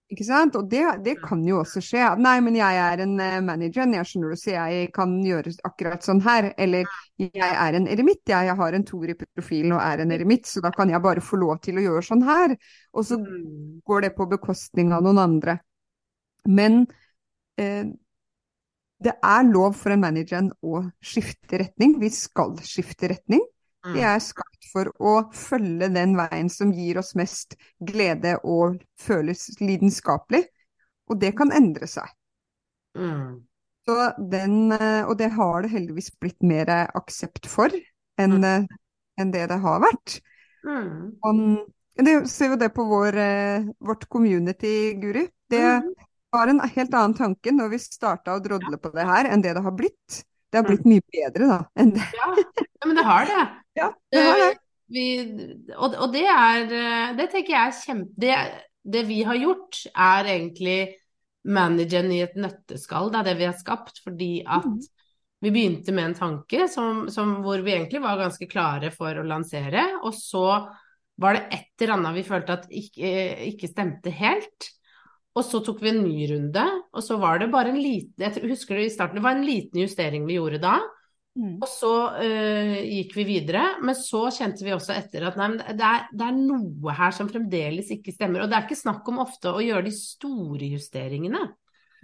[0.09, 0.55] Ikke sant?
[0.57, 2.01] Og det, det, kan jo også skje.
[2.17, 6.05] Nei, men jeg er en eh, manager, jeg skjønner du, så jeg kan gjøre akkurat
[6.05, 6.49] sånn her.
[6.57, 6.89] Eller
[7.21, 10.49] jeg er en eremitt, jeg, jeg har en toer i profilen og er en eremitt,
[10.49, 12.55] så da kan jeg bare få lov til å gjøre sånn her.
[12.97, 13.85] Og så mm.
[13.85, 15.59] går det på bekostning av noen andre.
[16.49, 16.81] Men
[17.61, 17.85] eh,
[18.99, 21.99] det er lov for en manager å skifte retning.
[22.01, 23.45] Vi skal skifte retning.
[23.85, 24.07] Vi mm.
[24.11, 30.43] er skapt for å følge den veien som gir oss mest glede og føles lidenskapelig,
[31.09, 32.09] og det kan endre seg.
[32.97, 33.45] Mm.
[34.29, 37.73] Den, eh, og det har det heldigvis blitt mer aksept for
[38.19, 38.45] enn, mm.
[38.45, 38.67] Eh,
[39.21, 40.19] enn det det har vært.
[40.67, 41.15] Mm.
[41.25, 41.41] Og,
[41.99, 45.25] det ser jo det på vår, eh, vårt community, Guri.
[45.49, 45.89] Det mm.
[46.31, 49.55] var en helt annen tanke når vi starta å drodle på det her, enn det
[49.57, 50.21] det har blitt.
[50.49, 52.07] Det har blitt mye bedre da enn det.
[52.17, 52.29] Ja,
[52.87, 53.45] men det har det.
[53.79, 54.53] Ja, det har det.
[54.91, 55.03] Vi,
[55.77, 56.63] og, og, det er
[57.15, 58.37] Det tenker jeg er kjempe det,
[58.83, 60.79] det, vi har gjort, er egentlig
[61.47, 63.11] manageren i et nøtteskall.
[63.13, 64.01] Det er det vi har skapt.
[64.03, 64.79] Fordi at mm.
[65.45, 69.27] vi begynte med en tanke som, som, hvor vi egentlig var ganske klare for å
[69.27, 69.85] lansere.
[70.01, 70.45] Og så
[71.19, 73.13] var det et eller annet vi følte at ikke,
[73.53, 74.71] ikke stemte helt.
[75.37, 78.49] Og så tok vi en ny runde, og så var det bare en liten Jeg
[78.49, 80.79] husker det i starten, det var en liten justering vi gjorde da.
[81.37, 81.59] Mm.
[81.61, 85.77] Og så uh, gikk vi videre, men så kjente vi også etter at nei, det,
[85.85, 88.43] er, det, er, noe her som fremdeles ikke stemmer.
[88.43, 91.45] Og det er ikke snakk om ofte å gjøre de store justeringene.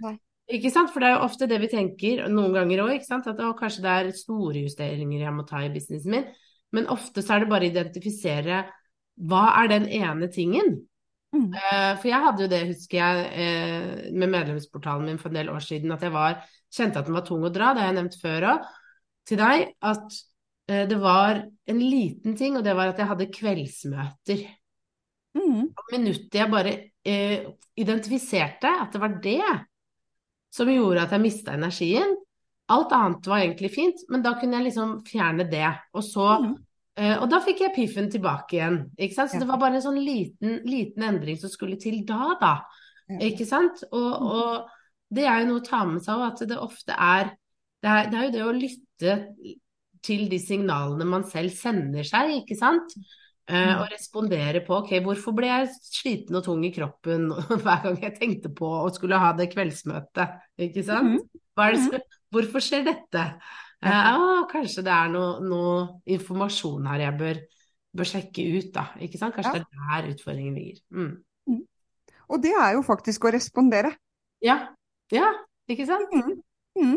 [0.06, 0.14] Nei.
[0.56, 0.92] Ikke sant?
[0.94, 3.94] For det er jo ofte det vi tenker, noen ganger òg, at å, kanskje det
[3.98, 6.28] er store justeringer jeg må ta i businessen min.
[6.74, 8.62] Men ofte så er det bare å identifisere
[9.26, 10.76] hva er den ene tingen
[11.34, 11.50] Mm.
[11.52, 15.50] Uh, for jeg hadde jo det, husker jeg, uh, med medlemsportalen min for en del
[15.52, 16.40] år siden, at jeg var,
[16.72, 17.72] kjente at den var tung å dra.
[17.74, 18.72] Det har jeg nevnt før òg
[19.26, 20.18] til deg, at
[20.70, 24.44] uh, det var en liten ting, og det var at jeg hadde kveldsmøter.
[25.36, 25.64] Mm.
[25.92, 29.42] Minuttet jeg bare identifiserte at det var det
[30.50, 32.16] som gjorde at jeg mista energien.
[32.72, 35.68] Alt annet var egentlig fint, men da kunne jeg liksom fjerne det.
[35.94, 36.54] Og så mm.
[36.96, 38.78] Uh, og da fikk jeg piffen tilbake igjen.
[38.96, 39.34] ikke sant?
[39.34, 42.54] Så det var bare en sånn liten, liten, endring som skulle til da, da.
[43.22, 43.84] Ikke sant?
[43.90, 44.30] Og, mm.
[44.32, 44.72] og,
[45.16, 47.28] det er jo noe å ta med seg òg, at det ofte er
[47.84, 49.12] det, er det er jo det å lytte
[50.06, 52.96] til de signalene man selv sender seg, ikke sant?
[53.46, 57.28] Uh, og respondere på ok, hvorfor ble jeg sliten og tung i kroppen
[57.62, 61.12] hver gang jeg tenkte på å skulle ha det kveldsmøtet, ikke sant?
[61.12, 62.02] Mm -hmm.
[62.34, 63.28] hvorfor skjer dette?
[63.84, 65.76] Uh, kanskje det er noe, noe,
[66.16, 67.40] informasjon her jeg bør,
[67.96, 68.86] bør, sjekke ut, da.
[69.04, 69.36] Ikke sant?
[69.36, 70.80] Kanskje det er der utfordringen ligger.
[70.90, 71.12] Mm.
[71.52, 71.62] Mm.
[72.32, 73.92] Og det er jo faktisk å respondere.
[74.44, 74.62] Ja.
[75.14, 75.28] Ja,
[75.70, 76.14] ikke sant?
[76.14, 76.40] Mm.
[76.80, 76.96] mm.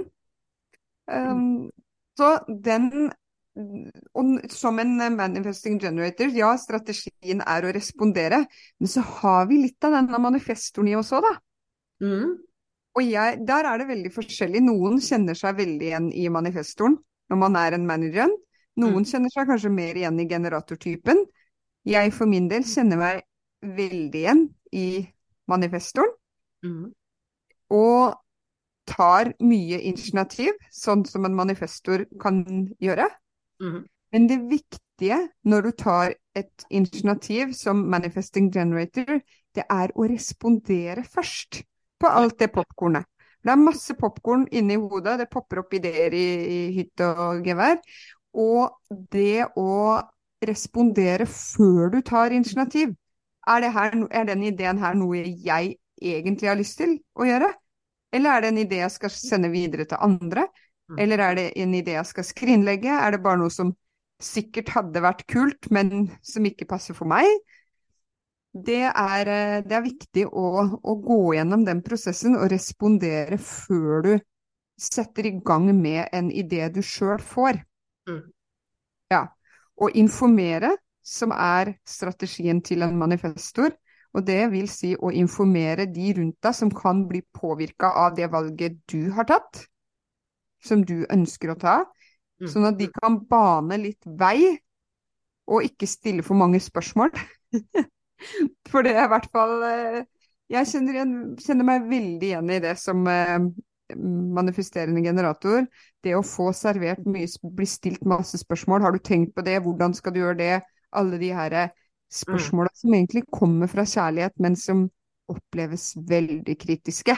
[1.10, 1.70] Um,
[2.18, 3.10] så den
[4.16, 8.44] og som en manifesting generator, ja, strategien er å respondere,
[8.80, 11.34] men så har vi litt av denne manifestoren i oss òg, da.
[12.06, 12.38] Mm.
[12.98, 14.62] Og jeg, der er det veldig forskjellig.
[14.66, 16.98] Noen kjenner seg veldig igjen i manifestoren
[17.30, 18.32] når man er en manager.
[18.80, 19.10] Noen mm.
[19.12, 21.22] kjenner seg kanskje mer igjen i generatortypen.
[21.90, 23.22] Jeg for min del kjenner meg
[23.78, 24.88] veldig igjen i
[25.50, 26.12] manifestoren.
[26.66, 26.90] Mm.
[27.76, 28.18] Og
[28.90, 32.42] tar mye initiativ, sånn som en manifestor kan
[32.82, 33.06] gjøre.
[33.62, 33.84] Mm.
[34.14, 39.22] Men det viktige når du tar et initiativ som manifesting generator,
[39.56, 41.64] det er å respondere først
[42.00, 43.08] på alt det popkornet.
[43.40, 47.78] Det er masse popkorn inni hodet, det popper opp ideer i, i hytt og gevær.
[48.36, 50.02] Og det å
[50.46, 52.92] respondere før du tar initiativ,
[53.50, 57.50] er, her, er den ideen her noe jeg egentlig har lyst til å gjøre?
[58.16, 60.48] Eller er det en idé jeg skal sende videre til andre?
[60.90, 61.00] Mm.
[61.06, 62.92] Eller er det en idé jeg skal skrinlegge?
[62.92, 63.72] Er det bare noe som
[64.20, 67.28] sikkert hadde vært kult, men som ikke passer for meg?
[68.66, 70.46] Det er, eh, det er viktig å,
[70.80, 74.14] å, gå gjennom den prosessen og respondere før du
[74.80, 77.60] setter i gang med en idé du sjøl får.
[78.10, 78.24] Mm.
[79.12, 79.26] Ja.
[79.80, 83.74] Og informere, som er strategien til en manifestor.
[84.18, 88.32] Og det vil si å informere de rundt deg som kan bli påvirka av det
[88.34, 89.68] valget du har tatt,
[90.66, 91.76] som du ønsker å ta.
[92.42, 92.50] Mm.
[92.50, 94.58] Sånn at de kan bane litt vei,
[95.50, 97.14] og ikke stille for mange spørsmål.
[98.72, 100.00] For det er i hvert fall eh,
[100.52, 103.38] Jeg kjenner, igjen, kjenner, meg veldig igjen i det som eh,
[104.40, 105.66] manifesterende generator.
[106.04, 108.86] Det å få servert mye, bli stilt masse spørsmål.
[108.86, 109.60] Har du tenkt på det?
[109.66, 110.56] Hvordan skal du gjøre det?
[110.98, 111.76] Alle de her eh,
[112.10, 112.80] spørsmåla mm.
[112.82, 114.88] som egentlig kommer fra kjærlighet, men som
[115.30, 117.16] oppleves veldig kritiske.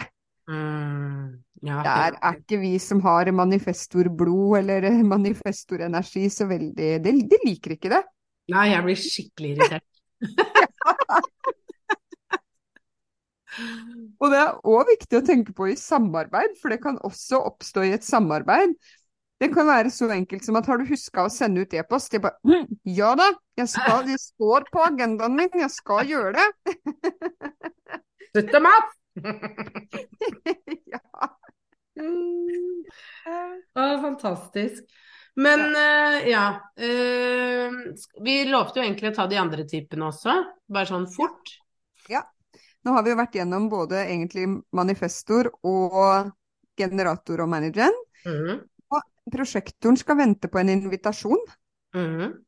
[0.51, 1.39] Mm.
[1.61, 7.77] Ja, Der er ikke vi som har manifestorblod eller manifestorenergi så veldig de, de liker
[7.77, 8.01] ikke det.
[8.51, 9.87] Nei, jeg blir skikkelig irritert.
[14.21, 17.83] Og det er òg viktig å tenke på i samarbeid, for det kan også oppstå
[17.87, 18.75] i et samarbeid.
[19.41, 22.13] Det kan være så enkelt som at har du huska å sende ut e-post?
[22.13, 26.35] Jeg bare hm, ja da, jeg skal, det står på agendaen min, jeg skal gjøre
[26.37, 26.75] det.
[28.31, 28.91] Støtt dem opp!
[30.93, 31.01] ja.
[31.99, 32.85] Mm.
[33.27, 34.85] Å, fantastisk.
[35.39, 37.75] Men uh, ja uh,
[38.19, 40.35] Vi lovte jo egentlig å ta de andre typene også,
[40.67, 41.53] bare sånn fort.
[42.11, 42.25] Ja.
[42.83, 46.31] Nå har vi jo vært gjennom både egentlig manifestor og
[46.79, 47.97] generator og manageren.
[48.25, 48.63] Mm.
[48.91, 51.43] Og prosjektoren skal vente på en invitasjon.
[51.95, 52.39] Mm.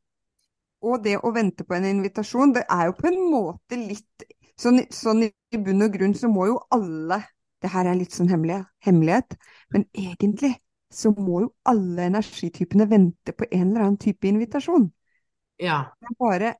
[0.84, 4.84] Og det å vente på en invitasjon, det er jo på en måte litt Sånn,
[4.94, 7.16] sånn i bunn og grunn så må jo alle
[7.58, 9.34] Det her er litt sånn hemmelighet,
[9.74, 10.52] men egentlig
[10.96, 14.88] så må jo alle energitypene vente på en eller annen type invitasjon.
[15.62, 15.80] Ja.
[16.00, 16.52] Det er bare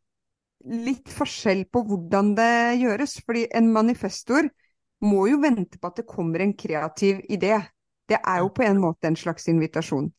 [0.64, 3.18] litt forskjell på hvordan det gjøres.
[3.26, 4.48] Fordi en manifestor
[5.04, 7.58] må jo vente på at det kommer en kreativ idé.
[8.08, 10.10] Det er jo på en måte en slags invitasjon.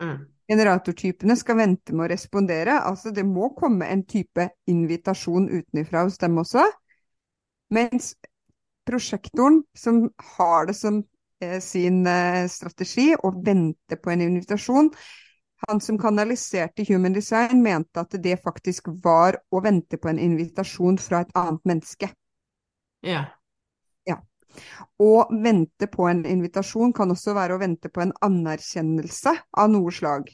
[0.00, 0.16] Mm.
[0.50, 2.76] Generatortypene skal vente med å respondere.
[2.84, 6.66] Altså det må komme en type invitasjon utenfra hos dem også.
[7.72, 8.12] Mens
[8.84, 10.02] prosjektoren, som
[10.36, 11.00] har det som
[11.64, 14.90] sin eh, strategi å vente på en invitasjon,
[15.68, 20.98] han som kanaliserte Human Design, mente at det faktisk var å vente på en invitasjon
[21.00, 22.10] fra et annet menneske.
[23.04, 23.24] Ja.
[24.08, 24.18] ja.
[25.00, 29.92] Å vente på en invitasjon kan også være å vente på en anerkjennelse av noe
[29.94, 30.28] slag.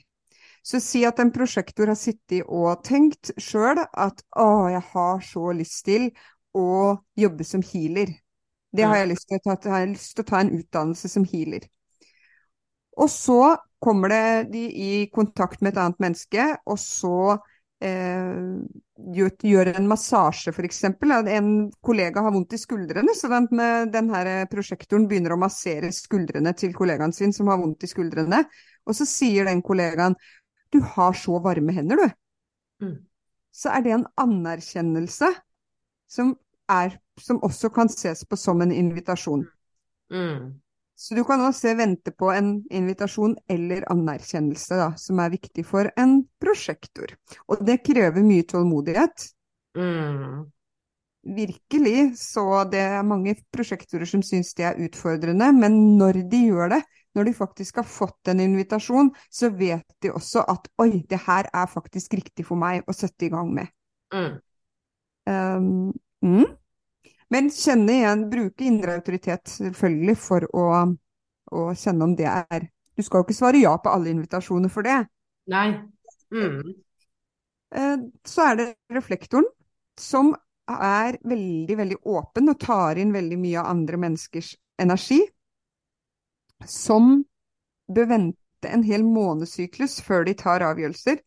[0.63, 5.53] Så si at en prosjektor har sittet og tenkt sjøl at å, jeg har så
[5.57, 6.11] lyst til
[6.53, 8.13] å jobbe som healer.
[8.71, 11.27] Det har jeg lyst til å ta, jeg lyst til å ta en utdannelse som
[11.27, 11.67] healer.
[13.01, 13.41] Og så
[13.81, 17.39] kommer det de i kontakt med et annet menneske, og så
[17.83, 18.41] eh,
[19.17, 20.83] gjør, gjør, en massasje, f.eks.
[20.85, 21.51] En
[21.83, 23.49] kollega har vondt i skuldrene, så den,
[23.91, 28.45] denne prosjektoren begynner å massere skuldrene til kollegaen sin som har vondt i skuldrene.
[28.87, 30.19] Og så sier den kollegaen
[30.71, 32.87] du har så varme hender, du.
[32.87, 32.99] Mm.
[33.51, 35.33] Så er det en anerkjennelse
[36.11, 36.37] som,
[36.71, 39.47] er, som også kan ses på som en invitasjon.
[40.13, 40.61] Mm.
[41.01, 45.89] Så du kan også vente på en invitasjon eller anerkjennelse, da, som er viktig for
[45.97, 47.15] en prosjektor.
[47.49, 49.31] Og det krever mye tålmodighet.
[49.81, 50.43] Mm.
[51.37, 56.75] Virkelig, så det er mange prosjektorer som syns det er utfordrende, men når de gjør
[56.75, 56.83] det,
[57.17, 61.49] når de faktisk har fått en invitasjon, så vet de også at oi, det her
[61.49, 63.73] er faktisk riktig for meg å sette i gang med.
[64.13, 64.33] Mm.
[65.31, 65.93] Um,
[66.25, 66.47] mm.
[67.31, 70.67] Men kjenne igjen, bruke indre autoritet selvfølgelig for å,
[71.55, 72.67] å, kjenne om det er
[72.99, 74.99] Du skal jo ikke svare ja på alle invitasjoner for det.
[75.49, 75.69] Nei.
[76.35, 76.75] Mm.
[77.71, 79.47] Uh, så er det reflektoren,
[79.97, 80.35] som
[80.71, 84.51] er veldig, veldig åpen og tar inn veldig mye av andre menneskers
[84.83, 85.23] energi.
[86.67, 87.23] Som
[87.89, 91.23] bør vente en hel månedssyklus før de tar avgjørelser.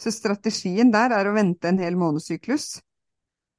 [0.00, 2.78] Så strategien der er å vente en hel månedssyklus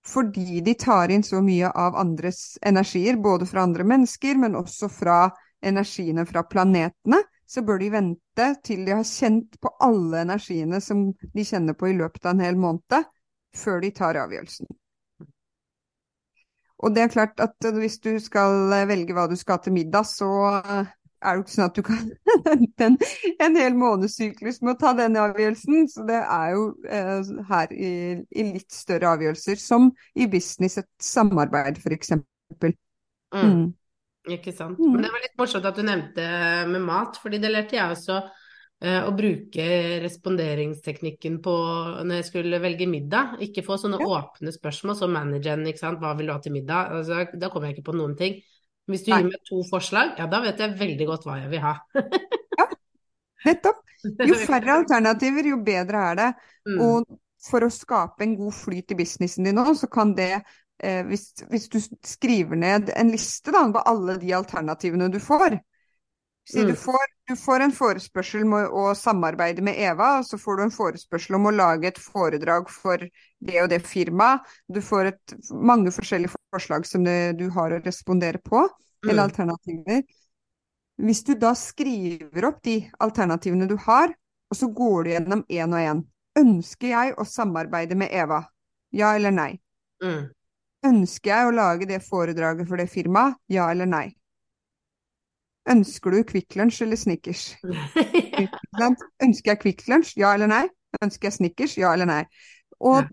[0.07, 4.89] fordi de tar inn så mye av andres energier, både fra andre mennesker, men også
[4.91, 5.17] fra
[5.63, 11.05] energiene fra planetene, så bør de vente til de har kjent på alle energiene som
[11.13, 13.05] de kjenner på i løpet av en hel måned,
[13.55, 14.67] før de tar avgjørelsen.
[16.83, 20.27] Og det er klart at hvis du skal velge hva du skal til middag, så
[21.23, 22.09] er jo ikke sånn at du kan
[22.47, 22.97] vente en,
[23.47, 25.87] en hel månedssyklus med å ta denne avgjørelsen.
[25.91, 27.93] Så det er jo eh, her i,
[28.29, 32.15] i, litt større avgjørelser, som i business, et samarbeid f.eks.
[32.61, 32.75] Mm.
[33.33, 33.65] Mm.
[34.37, 34.79] Ikke sant.
[34.79, 34.95] Mm.
[34.95, 36.29] Men det var litt morsomt at du nevnte
[36.69, 39.67] med mat, fordi det lærte jeg også eh, å bruke
[40.03, 41.55] responderingsteknikken på
[42.05, 43.37] når jeg skulle velge middag.
[43.43, 44.09] Ikke få sånne ja.
[44.19, 46.01] åpne spørsmål som manageren, ikke sant.
[46.03, 46.93] Hva vil du ha til middag?
[46.99, 48.39] Altså, da kommer jeg ikke på noen ting.
[48.91, 49.21] Hvis du Nei.
[49.21, 51.77] gir meg to forslag, ja da vet jeg veldig godt hva jeg vil ha.
[52.59, 52.67] ja,
[53.47, 53.81] nettopp.
[54.27, 56.25] Jo færre alternativer, jo bedre er det.
[56.67, 56.79] Mm.
[56.83, 61.05] Og for å skape en god flyt i businessen din nå, så kan det eh,
[61.07, 65.55] hvis, hvis, du skriver ned en liste da, på alle de alternativene du får,
[66.49, 66.75] Si du, mm.
[66.75, 70.73] får, du, får, en forespørsel om å samarbeide med Eva, og så får du en
[70.75, 72.99] forespørsel om å lage et foredrag for
[73.39, 74.43] det og det firmaet.
[74.67, 79.09] Du får et, mange forskjellige forslag som det, du har å respondere på, mm.
[79.09, 80.03] eller alternativer.
[81.03, 84.11] Hvis du da skriver opp de alternativene du har,
[84.51, 86.03] og så går du gjennom én og én.
[86.43, 88.43] Ønsker jeg å samarbeide med Eva?
[88.93, 89.51] Ja eller nei?
[90.03, 90.27] Mm.
[90.85, 93.39] Ønsker jeg å lage det foredraget for det firmaet?
[93.49, 94.09] Ja eller nei?
[95.69, 97.43] Ønsker du Kvikk Lunsj eller Snickers?
[99.23, 100.65] Ønsker jeg Kvikk Lunsj, ja eller nei?
[101.01, 102.23] Ønsker jeg Snickers, ja eller nei?
[102.83, 103.07] Og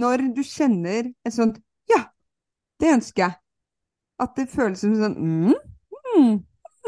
[0.00, 1.58] når du kjenner et sånt
[1.90, 2.04] ja,
[2.80, 3.36] det ønsker jeg,
[4.24, 5.52] At det føles som sånn mm,
[6.16, 6.32] mm,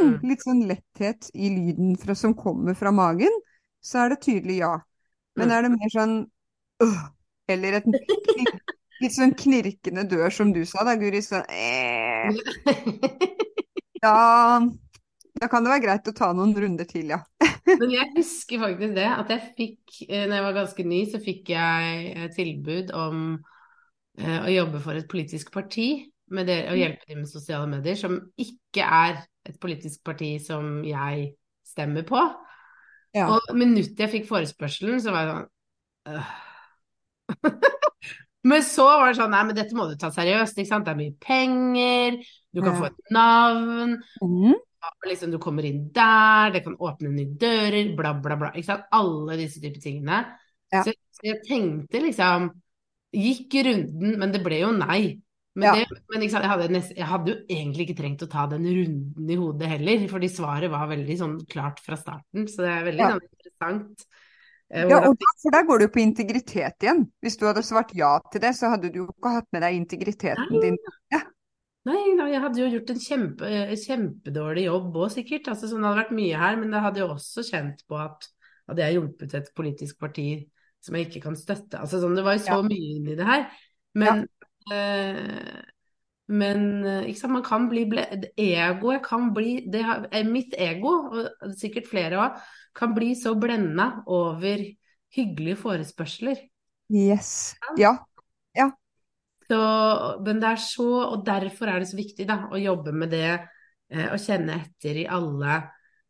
[0.00, 3.34] mm, Litt sånn letthet i lyden fra, som kommer fra magen,
[3.84, 4.72] så er det tydelig ja.
[5.36, 5.52] Men Mm.
[5.56, 6.16] er det mer sånn
[6.84, 6.98] øh,
[7.52, 7.86] Eller et
[9.02, 11.20] litt sånn knirkende dør, som du sa da, Guri.
[11.24, 12.30] Sånn eh,
[14.02, 14.60] da,
[15.40, 17.20] da kan det være greit å ta noen runder til, ja.
[17.80, 21.20] Men jeg husker faktisk det, at jeg fikk, eh, når jeg var ganske ny, så
[21.22, 23.20] fikk jeg eh, tilbud om
[24.18, 25.90] eh, å jobbe for et politisk parti,
[26.32, 30.80] med det, og hjelpe dem med sosiale medier, som ikke er et politisk parti som
[30.86, 31.32] jeg
[31.66, 32.22] stemmer på.
[33.12, 33.26] Ja.
[33.34, 36.32] Og minuttet jeg fikk forespørselen, så var jeg sånn øh.
[38.48, 40.88] Men så var det sånn, nei, men dette må du ta seriøst, ikke sant?
[40.88, 42.16] Det er mye penger,
[42.54, 44.54] du kan få et navn, Mm.
[45.06, 48.50] liksom du kommer inn der, det kan åpne nye dører, bla, bla, bla.
[48.52, 48.84] Ikke sant?
[48.92, 50.24] Alle disse typer tingene.
[50.72, 50.82] Ja.
[50.82, 52.50] Så, så jeg tenkte liksom
[53.12, 55.20] Gikk runden, men det ble jo nei.
[55.54, 55.72] Men, Ja.
[55.84, 56.42] det, men sant?
[56.46, 59.68] Jeg, hadde nest, jeg hadde jo egentlig ikke trengt å ta den runden i hodet
[59.68, 62.46] heller, fordi svaret var veldig sånn klart fra starten.
[62.48, 63.10] Så det er veldig Ja.
[63.10, 64.06] sånn interessant.
[64.72, 67.12] eh, Ja, og da, for der går det jo på integritet igjen.
[67.22, 69.74] Hvis du hadde svart ja til det, så hadde du jo ikke hatt med deg
[69.76, 70.60] integriteten Nei.
[70.60, 70.78] din.
[71.88, 75.48] Nei, nei, jeg hadde jo gjort en kjempe, eh, kjempedårlig jobb òg, sikkert.
[75.50, 78.28] Altså, sånn, det hadde vært mye her, men jeg hadde jo også kjent på at
[78.70, 80.26] hadde jeg hjulpet et politisk parti
[80.82, 82.62] som jeg ikke kan støtte altså, sånn, Det var jo så Ja.
[82.66, 83.46] mye inni det her.
[83.94, 84.28] Men,
[84.72, 85.62] eh,
[86.28, 88.06] men eh, ikke sant, man kan bli ble,
[88.38, 89.82] Egoet kan bli det
[90.26, 92.38] Mitt ego, og sikkert flere òg,
[92.74, 94.62] kan bli så blenda over
[95.12, 96.38] hyggelige forespørsler.
[96.88, 97.54] Yes.
[97.78, 97.98] Ja.
[98.56, 98.70] Ja.
[99.52, 99.60] Så,
[100.24, 103.28] men det er så, og derfor er det så viktig da, å jobbe med det,
[103.92, 105.58] eh, og kjenne etter i alle,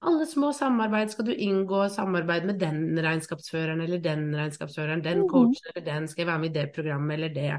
[0.03, 1.11] alle små samarbeid.
[1.11, 5.29] Skal du inngå samarbeid med den regnskapsføreren eller den regnskapsføreren, den Mhm.
[5.31, 7.53] coachen eller den, skal jeg være med i det programmet eller det?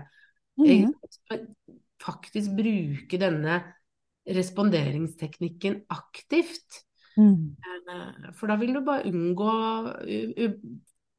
[0.59, 0.93] Mm.
[2.03, 3.59] Faktisk bruke denne
[4.27, 6.83] responderingsteknikken aktivt.
[7.17, 7.55] Mm.
[8.33, 9.51] For da vil du bare unngå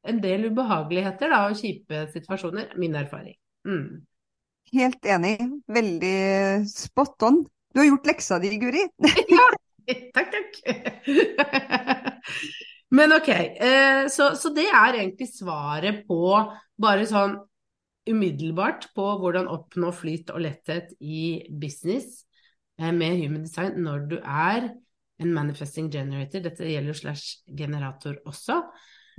[0.05, 2.77] en del ubehageligheter da, og kjipe situasjoner.
[2.77, 3.35] Min erfaring.
[3.65, 4.05] Mm.
[4.73, 5.37] Helt enig.
[5.67, 6.17] Veldig
[6.69, 7.43] spot on.
[7.73, 8.85] Du har gjort leksa di, Guri.
[9.85, 10.55] Takk, takk.
[12.97, 16.31] Men ok, eh, så, så det er egentlig svaret på
[16.81, 17.35] bare sånn
[18.09, 22.23] umiddelbart på hvordan oppnå flyt og letthet i business
[22.79, 24.71] eh, med human design når du er
[25.21, 26.43] en manifesting generator.
[26.43, 28.61] Dette gjelder jo slash generator også.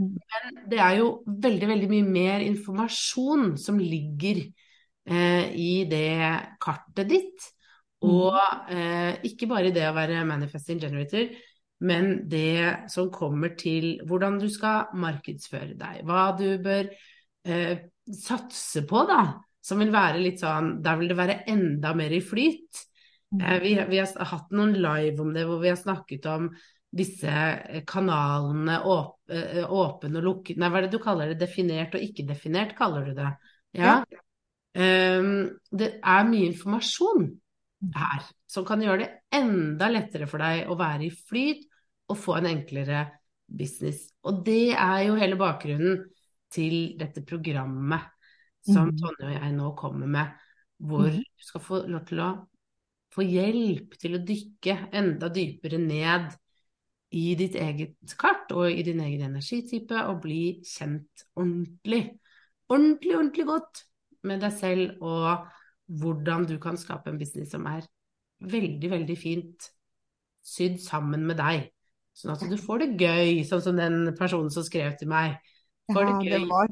[0.00, 0.12] Mm.
[0.18, 4.42] Men det er jo veldig, veldig mye mer informasjon som ligger
[5.08, 7.50] eh, i det kartet ditt.
[8.06, 8.36] Og
[8.70, 11.30] eh, ikke bare det å være manifesting generator,
[11.86, 16.04] men det som kommer til hvordan du skal markedsføre deg.
[16.08, 16.88] Hva du bør
[17.48, 19.24] eh, satse på, da.
[19.66, 22.84] Som vil være litt sånn Der vil det være enda mer i flyt.
[23.34, 26.48] Eh, vi, vi har hatt noen live om det hvor vi har snakket om
[26.96, 31.40] disse eh, kanalene åp, eh, åpen og lukket Nei, hva er det du kaller det?
[31.42, 33.32] Definert og ikke-definert, kaller du det?
[33.76, 33.98] Ja.
[34.76, 37.30] Ehm, det er mye informasjon
[37.96, 41.64] her som kan gjøre det enda lettere for deg å være i flyt
[42.12, 43.06] og få en enklere
[43.46, 44.10] business.
[44.26, 46.04] Og det er jo hele bakgrunnen
[46.52, 48.04] til dette programmet
[48.66, 48.98] som Mhm.
[48.98, 50.26] Tonje og jeg nå kommer med,
[50.82, 51.22] hvor Mhm.
[51.22, 52.46] du skal få lov til å
[53.14, 56.36] få hjelp til å dykke enda dypere ned
[57.12, 62.18] i ditt eget kart og i din egen energitype og bli kjent ordentlig,
[62.68, 63.84] ordentlig, ordentlig godt
[64.28, 65.46] med deg selv og
[66.00, 67.86] hvordan du kan skape en business som er
[68.42, 69.68] veldig, veldig fint
[70.46, 71.68] sydd sammen med deg.
[72.16, 75.36] Sånn at du får det gøy, sånn som den personen som skrev til meg.
[75.92, 76.70] Får Ja, det det var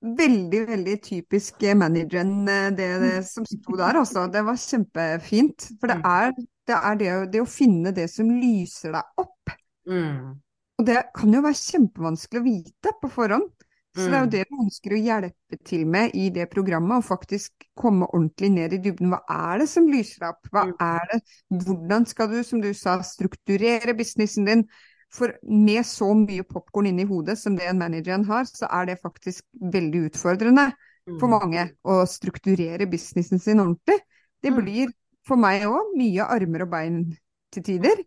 [0.00, 4.26] veldig, veldig typisk manageren, eh, det, det som sto der, altså.
[4.32, 5.68] Det var kjempefint.
[5.80, 6.04] For det Mm.
[6.04, 9.54] er det, er det, det å finne det som lyser deg opp.
[9.88, 10.40] Mm.
[10.80, 13.59] Og det kan jo være kjempevanskelig å vite på forhånd.
[13.96, 14.30] Så det er jo Mm.
[14.30, 18.72] det vi ønsker å hjelpe til med i det programmet, å faktisk komme ordentlig ned
[18.72, 19.10] i dybden.
[19.10, 20.46] Hva er det som lyser opp?
[20.52, 20.74] Hva Mm.
[20.80, 21.20] er det?
[21.50, 24.64] Hvordan skal du, som du sa, strukturere businessen din?
[25.10, 29.00] For med så mye popkorn inni hodet som det en manageren har, så er det
[29.02, 30.72] faktisk veldig utfordrende
[31.18, 31.40] for Mm.
[31.40, 33.98] mange å strukturere businessen sin ordentlig.
[34.40, 34.92] Det blir
[35.26, 37.16] for meg òg mye armer og bein
[37.50, 38.04] til tider.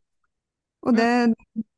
[0.84, 1.10] Og det,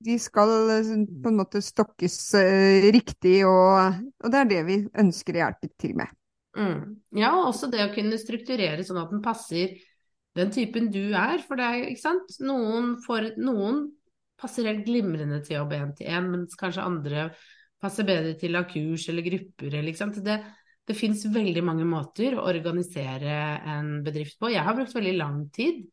[0.06, 4.78] de skal eh, på en måte stokkes eh, riktig, og, og det er det vi
[5.04, 6.14] ønsker å hjelpe til med.
[6.56, 6.96] Mm.
[7.20, 9.76] Ja, og også det å kunne strukturere sånn at den passer
[10.36, 11.44] den typen du er.
[11.46, 13.86] For det er, ikke sant, noen, får, noen
[14.40, 17.30] passer helt glimrende til å jobbe én til én, mens kanskje andre
[17.82, 20.22] passer bedre til ha kurs eller grupper eller ikke sant.
[20.26, 20.40] Det,
[20.88, 23.36] det fins veldig mange måter å organisere
[23.76, 24.52] en bedrift på.
[24.54, 25.84] Jeg har brukt veldig lang tid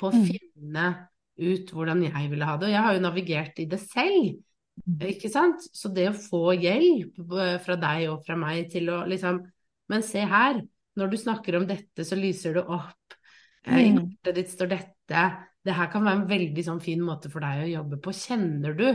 [0.00, 0.24] på å mm.
[0.32, 0.88] finne
[1.36, 4.36] ut hvordan jeg ville ha det, og jeg har jo navigert i det selv.
[4.84, 5.00] Mm.
[5.12, 5.66] Ikke sant?
[5.72, 9.40] Så det å få hjelp eh, fra deg og fra meg til å liksom
[9.86, 10.58] Men se her,
[10.98, 13.14] når du snakker om dette, så lyser det opp.
[13.62, 15.22] Eh, I hjertet kortet ditt står dette.
[15.62, 18.14] Det her kan være en veldig sånn fin måte for deg å jobbe på.
[18.18, 18.86] Kjenner du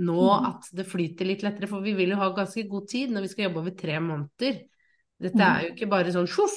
[0.00, 0.48] nå mm.
[0.48, 1.68] at det flyter litt lettere?
[1.68, 4.62] For vi vil jo ha ganske god tid når vi skal jobbe over tre måneder.
[5.20, 6.56] Dette er jo ikke bare sånn sjoff,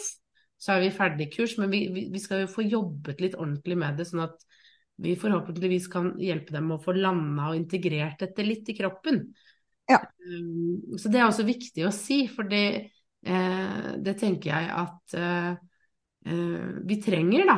[0.56, 4.00] så er vi ferdig kurs, men vi, vi, skal jo få jobbet litt ordentlig med
[4.00, 4.46] det, sånn at
[5.02, 9.24] vi forhåpentligvis kan hjelpe dem å få landa og integrert dette litt i kroppen.
[9.90, 10.00] Ja.
[10.28, 12.66] Um, så det er også viktig å si, for det,
[13.26, 15.50] eh, det tenker jeg at eh,
[16.30, 17.58] eh, vi trenger da,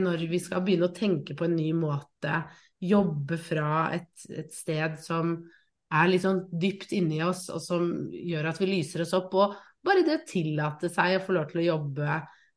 [0.00, 2.40] når vi skal begynne å tenke på en ny måte.
[2.80, 5.36] Jobbe fra et, et sted som
[5.92, 9.36] er litt sånn dypt inni oss, og som gjør at vi lyser oss opp.
[9.36, 12.16] Og bare det å tillate seg å få lov til å jobbe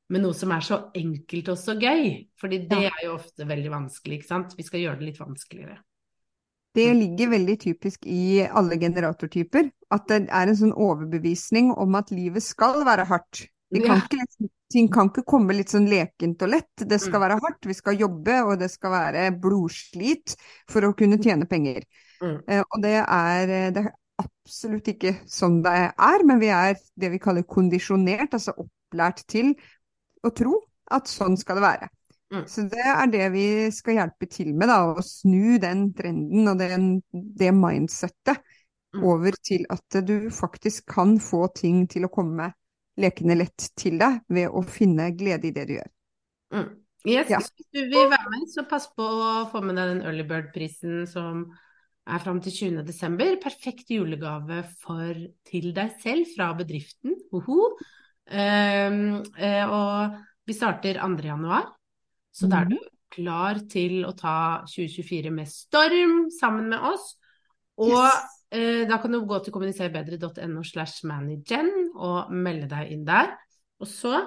[0.09, 2.09] med noe som er så enkelt og så gøy.
[2.41, 4.57] Fordi det er jo ofte veldig vanskelig, ikke sant.
[4.57, 5.77] Vi skal gjøre det litt vanskeligere.
[6.77, 12.13] Det ligger veldig typisk i alle generatortyper, at det er en sånn overbevisning om at
[12.13, 13.47] livet skal være hardt.
[13.73, 16.85] Kan ikke, ting kan ikke komme litt sånn lekent og lett.
[16.89, 17.23] Det skal mm.
[17.25, 20.37] være hardt, vi skal jobbe, og det skal være blodslit
[20.69, 21.85] for å kunne tjene penger.
[22.21, 22.37] Mm.
[22.49, 27.11] Uh, og det er, det er, absolutt ikke sånn det er, men vi er det
[27.13, 29.53] vi kaller kondisjonert, altså opplært til
[30.25, 30.59] å tro
[30.91, 31.89] at sånn skal det være.
[32.29, 32.45] Mm.
[32.45, 36.59] Så det er det vi skal hjelpe til med, da, å snu den trenden og
[36.61, 38.41] den, det mindsettet
[38.95, 39.01] mm.
[39.01, 42.51] over til at du faktisk kan få ting til å komme
[42.99, 45.89] lekende lett til deg ved å finne glede i det du gjør.
[46.53, 46.69] Mm.
[47.07, 47.39] Yes, ja.
[47.39, 51.05] Hvis du vil være med, så pass på å få med deg den Early Bird-prisen
[51.09, 51.45] som
[52.09, 53.37] er fram til 20.12.
[53.41, 55.15] Perfekt julegave for,
[55.47, 57.15] til deg selv fra bedriften.
[57.31, 57.79] Um,
[58.29, 61.15] og vi starter 2.
[61.25, 61.69] januar,
[62.31, 62.89] så da er du mhm.
[63.13, 67.15] klar til å ta 2024 med storm sammen med oss.
[67.79, 68.25] Og yes.
[68.53, 73.33] eh, da kan du gå til kommuniserbedre.no slash managen og melde deg inn der.
[73.79, 74.25] Og så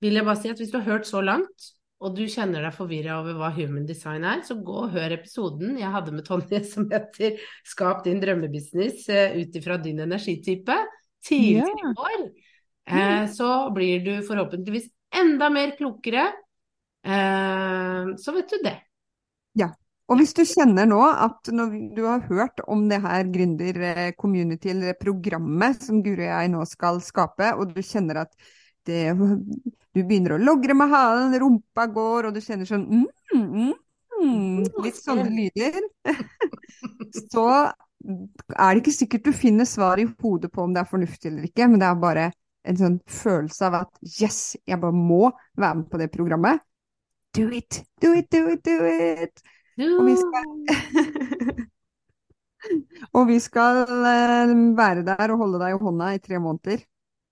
[0.00, 2.72] vil jeg bare si at hvis du har hørt så langt, og du kjenner deg
[2.72, 6.62] forvirra over hva human design er, så gå og hør episoden jeg hadde med Tonje
[6.72, 7.36] som heter
[7.68, 10.78] 'Skap din drømmebusiness uh, ut ifra din energitype'
[11.26, 12.24] tidligere i år.
[12.86, 14.88] Eh, så blir du forhåpentligvis
[15.20, 16.30] enda mer klokere.
[17.04, 18.76] Eh, så vet du det.
[19.58, 19.72] Ja.
[20.10, 24.96] Og hvis du kjenner nå at når du har hørt om det her gründer-community, eller
[24.98, 28.34] programmet som Guri og jeg nå skal skape, og du kjenner at
[28.88, 33.06] det, du begynner å logre med halen, rumpa går, og du kjenner sånn mm,
[33.36, 33.70] mm,
[34.18, 35.78] mm, Litt sånne lyder.
[37.30, 41.30] Så er det ikke sikkert du finner svar i hodet på om det er fornuftig
[41.30, 42.30] eller ikke, men det er bare
[42.68, 46.62] en sånn følelse av at yes, jeg bare må være med på det programmet.
[47.36, 49.42] Do it, do it, do it, do it!
[49.80, 50.48] Og vi skal,
[53.16, 56.82] og vi skal uh, være der og holde deg i hånda i tre måneder.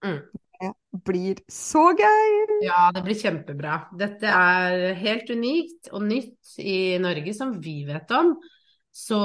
[0.06, 0.20] Mm.
[0.58, 0.70] Det
[1.06, 2.62] blir så gøy!
[2.64, 3.80] Ja, det blir kjempebra.
[3.98, 8.36] Dette er helt unikt og nytt i Norge som vi vet om.
[8.94, 9.18] Så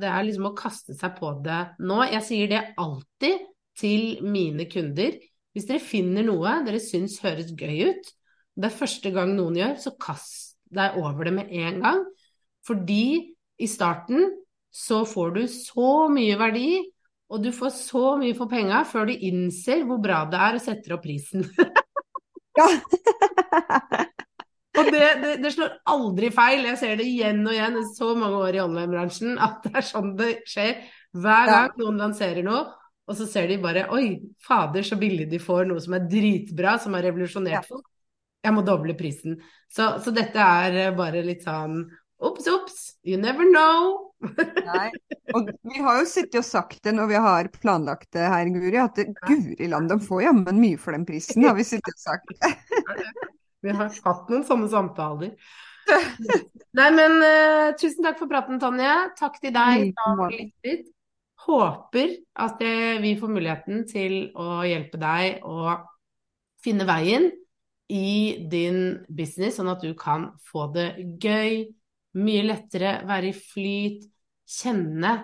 [0.00, 1.98] det er liksom å kaste seg på det nå.
[2.08, 3.42] Jeg sier det alltid
[3.80, 5.16] til mine kunder.
[5.56, 8.12] Hvis dere finner noe dere syns høres gøy ut,
[8.60, 12.06] det er første gang noen gjør, så kast deg over det med en gang.
[12.66, 14.28] Fordi i starten
[14.70, 16.70] så får du så mye verdi,
[17.30, 20.64] og du får så mye for penga før du innser hvor bra det er og
[20.64, 21.44] setter opp prisen.
[22.58, 22.66] ja.
[24.78, 26.66] og det, det, det, slår aldri feil.
[26.72, 29.88] Jeg ser det igjen og igjen i så mange år i online-bransjen at det er
[29.92, 30.82] sånn det skjer.
[31.10, 32.66] Hver gang noen lanserer noe,
[33.10, 36.76] og så ser de bare Oi, fader, så billig de får noe som er dritbra,
[36.78, 37.88] som har revolusjonert folk.
[38.40, 39.40] Jeg må doble prisen.
[39.68, 41.82] Så, så, dette er eh, bare litt sånn
[42.20, 43.94] Ops, ops, you never know.
[44.20, 44.90] Nei.
[45.32, 48.76] Og vi har jo sittet og sagt det når vi har planlagt det her, Guri,
[48.76, 52.34] at guri land, de får jammen mye for den prisen, har vi sittet og sagt.
[53.64, 55.32] vi har hatt noen sånne samtaler.
[56.76, 58.92] Nei, men uh, tusen takk for praten, Tonje.
[59.16, 60.92] Takk til deg som lyttet
[61.46, 62.14] håper
[62.44, 62.62] at
[63.02, 65.74] vi får muligheten til å hjelpe deg å
[66.60, 67.30] finne veien
[67.90, 71.64] i din business, sånn at du kan få det gøy,
[72.20, 74.06] mye lettere, være i flyt,
[74.50, 75.14] kjenne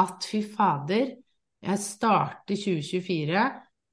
[0.00, 1.14] at fy fader,
[1.62, 3.42] jeg starter 2024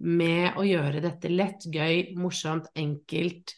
[0.10, 3.54] med å gjøre dette lett, gøy, morsomt, enkelt,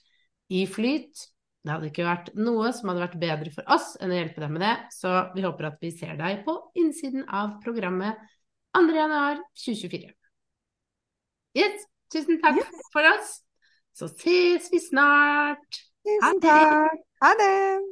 [0.51, 1.30] i flyt.
[1.61, 4.49] Det hadde ikke vært noe som hadde vært bedre for oss enn å hjelpe deg
[4.55, 8.17] med det, så vi håper at vi ser deg på innsiden av programmet
[8.77, 10.09] 2.1.2024.
[11.59, 12.81] Yes, tusen takk Yes.
[12.93, 13.31] for oss.
[13.93, 15.81] Så ses vi snart.
[16.07, 16.97] Tusen takk.
[17.21, 17.90] Ha det.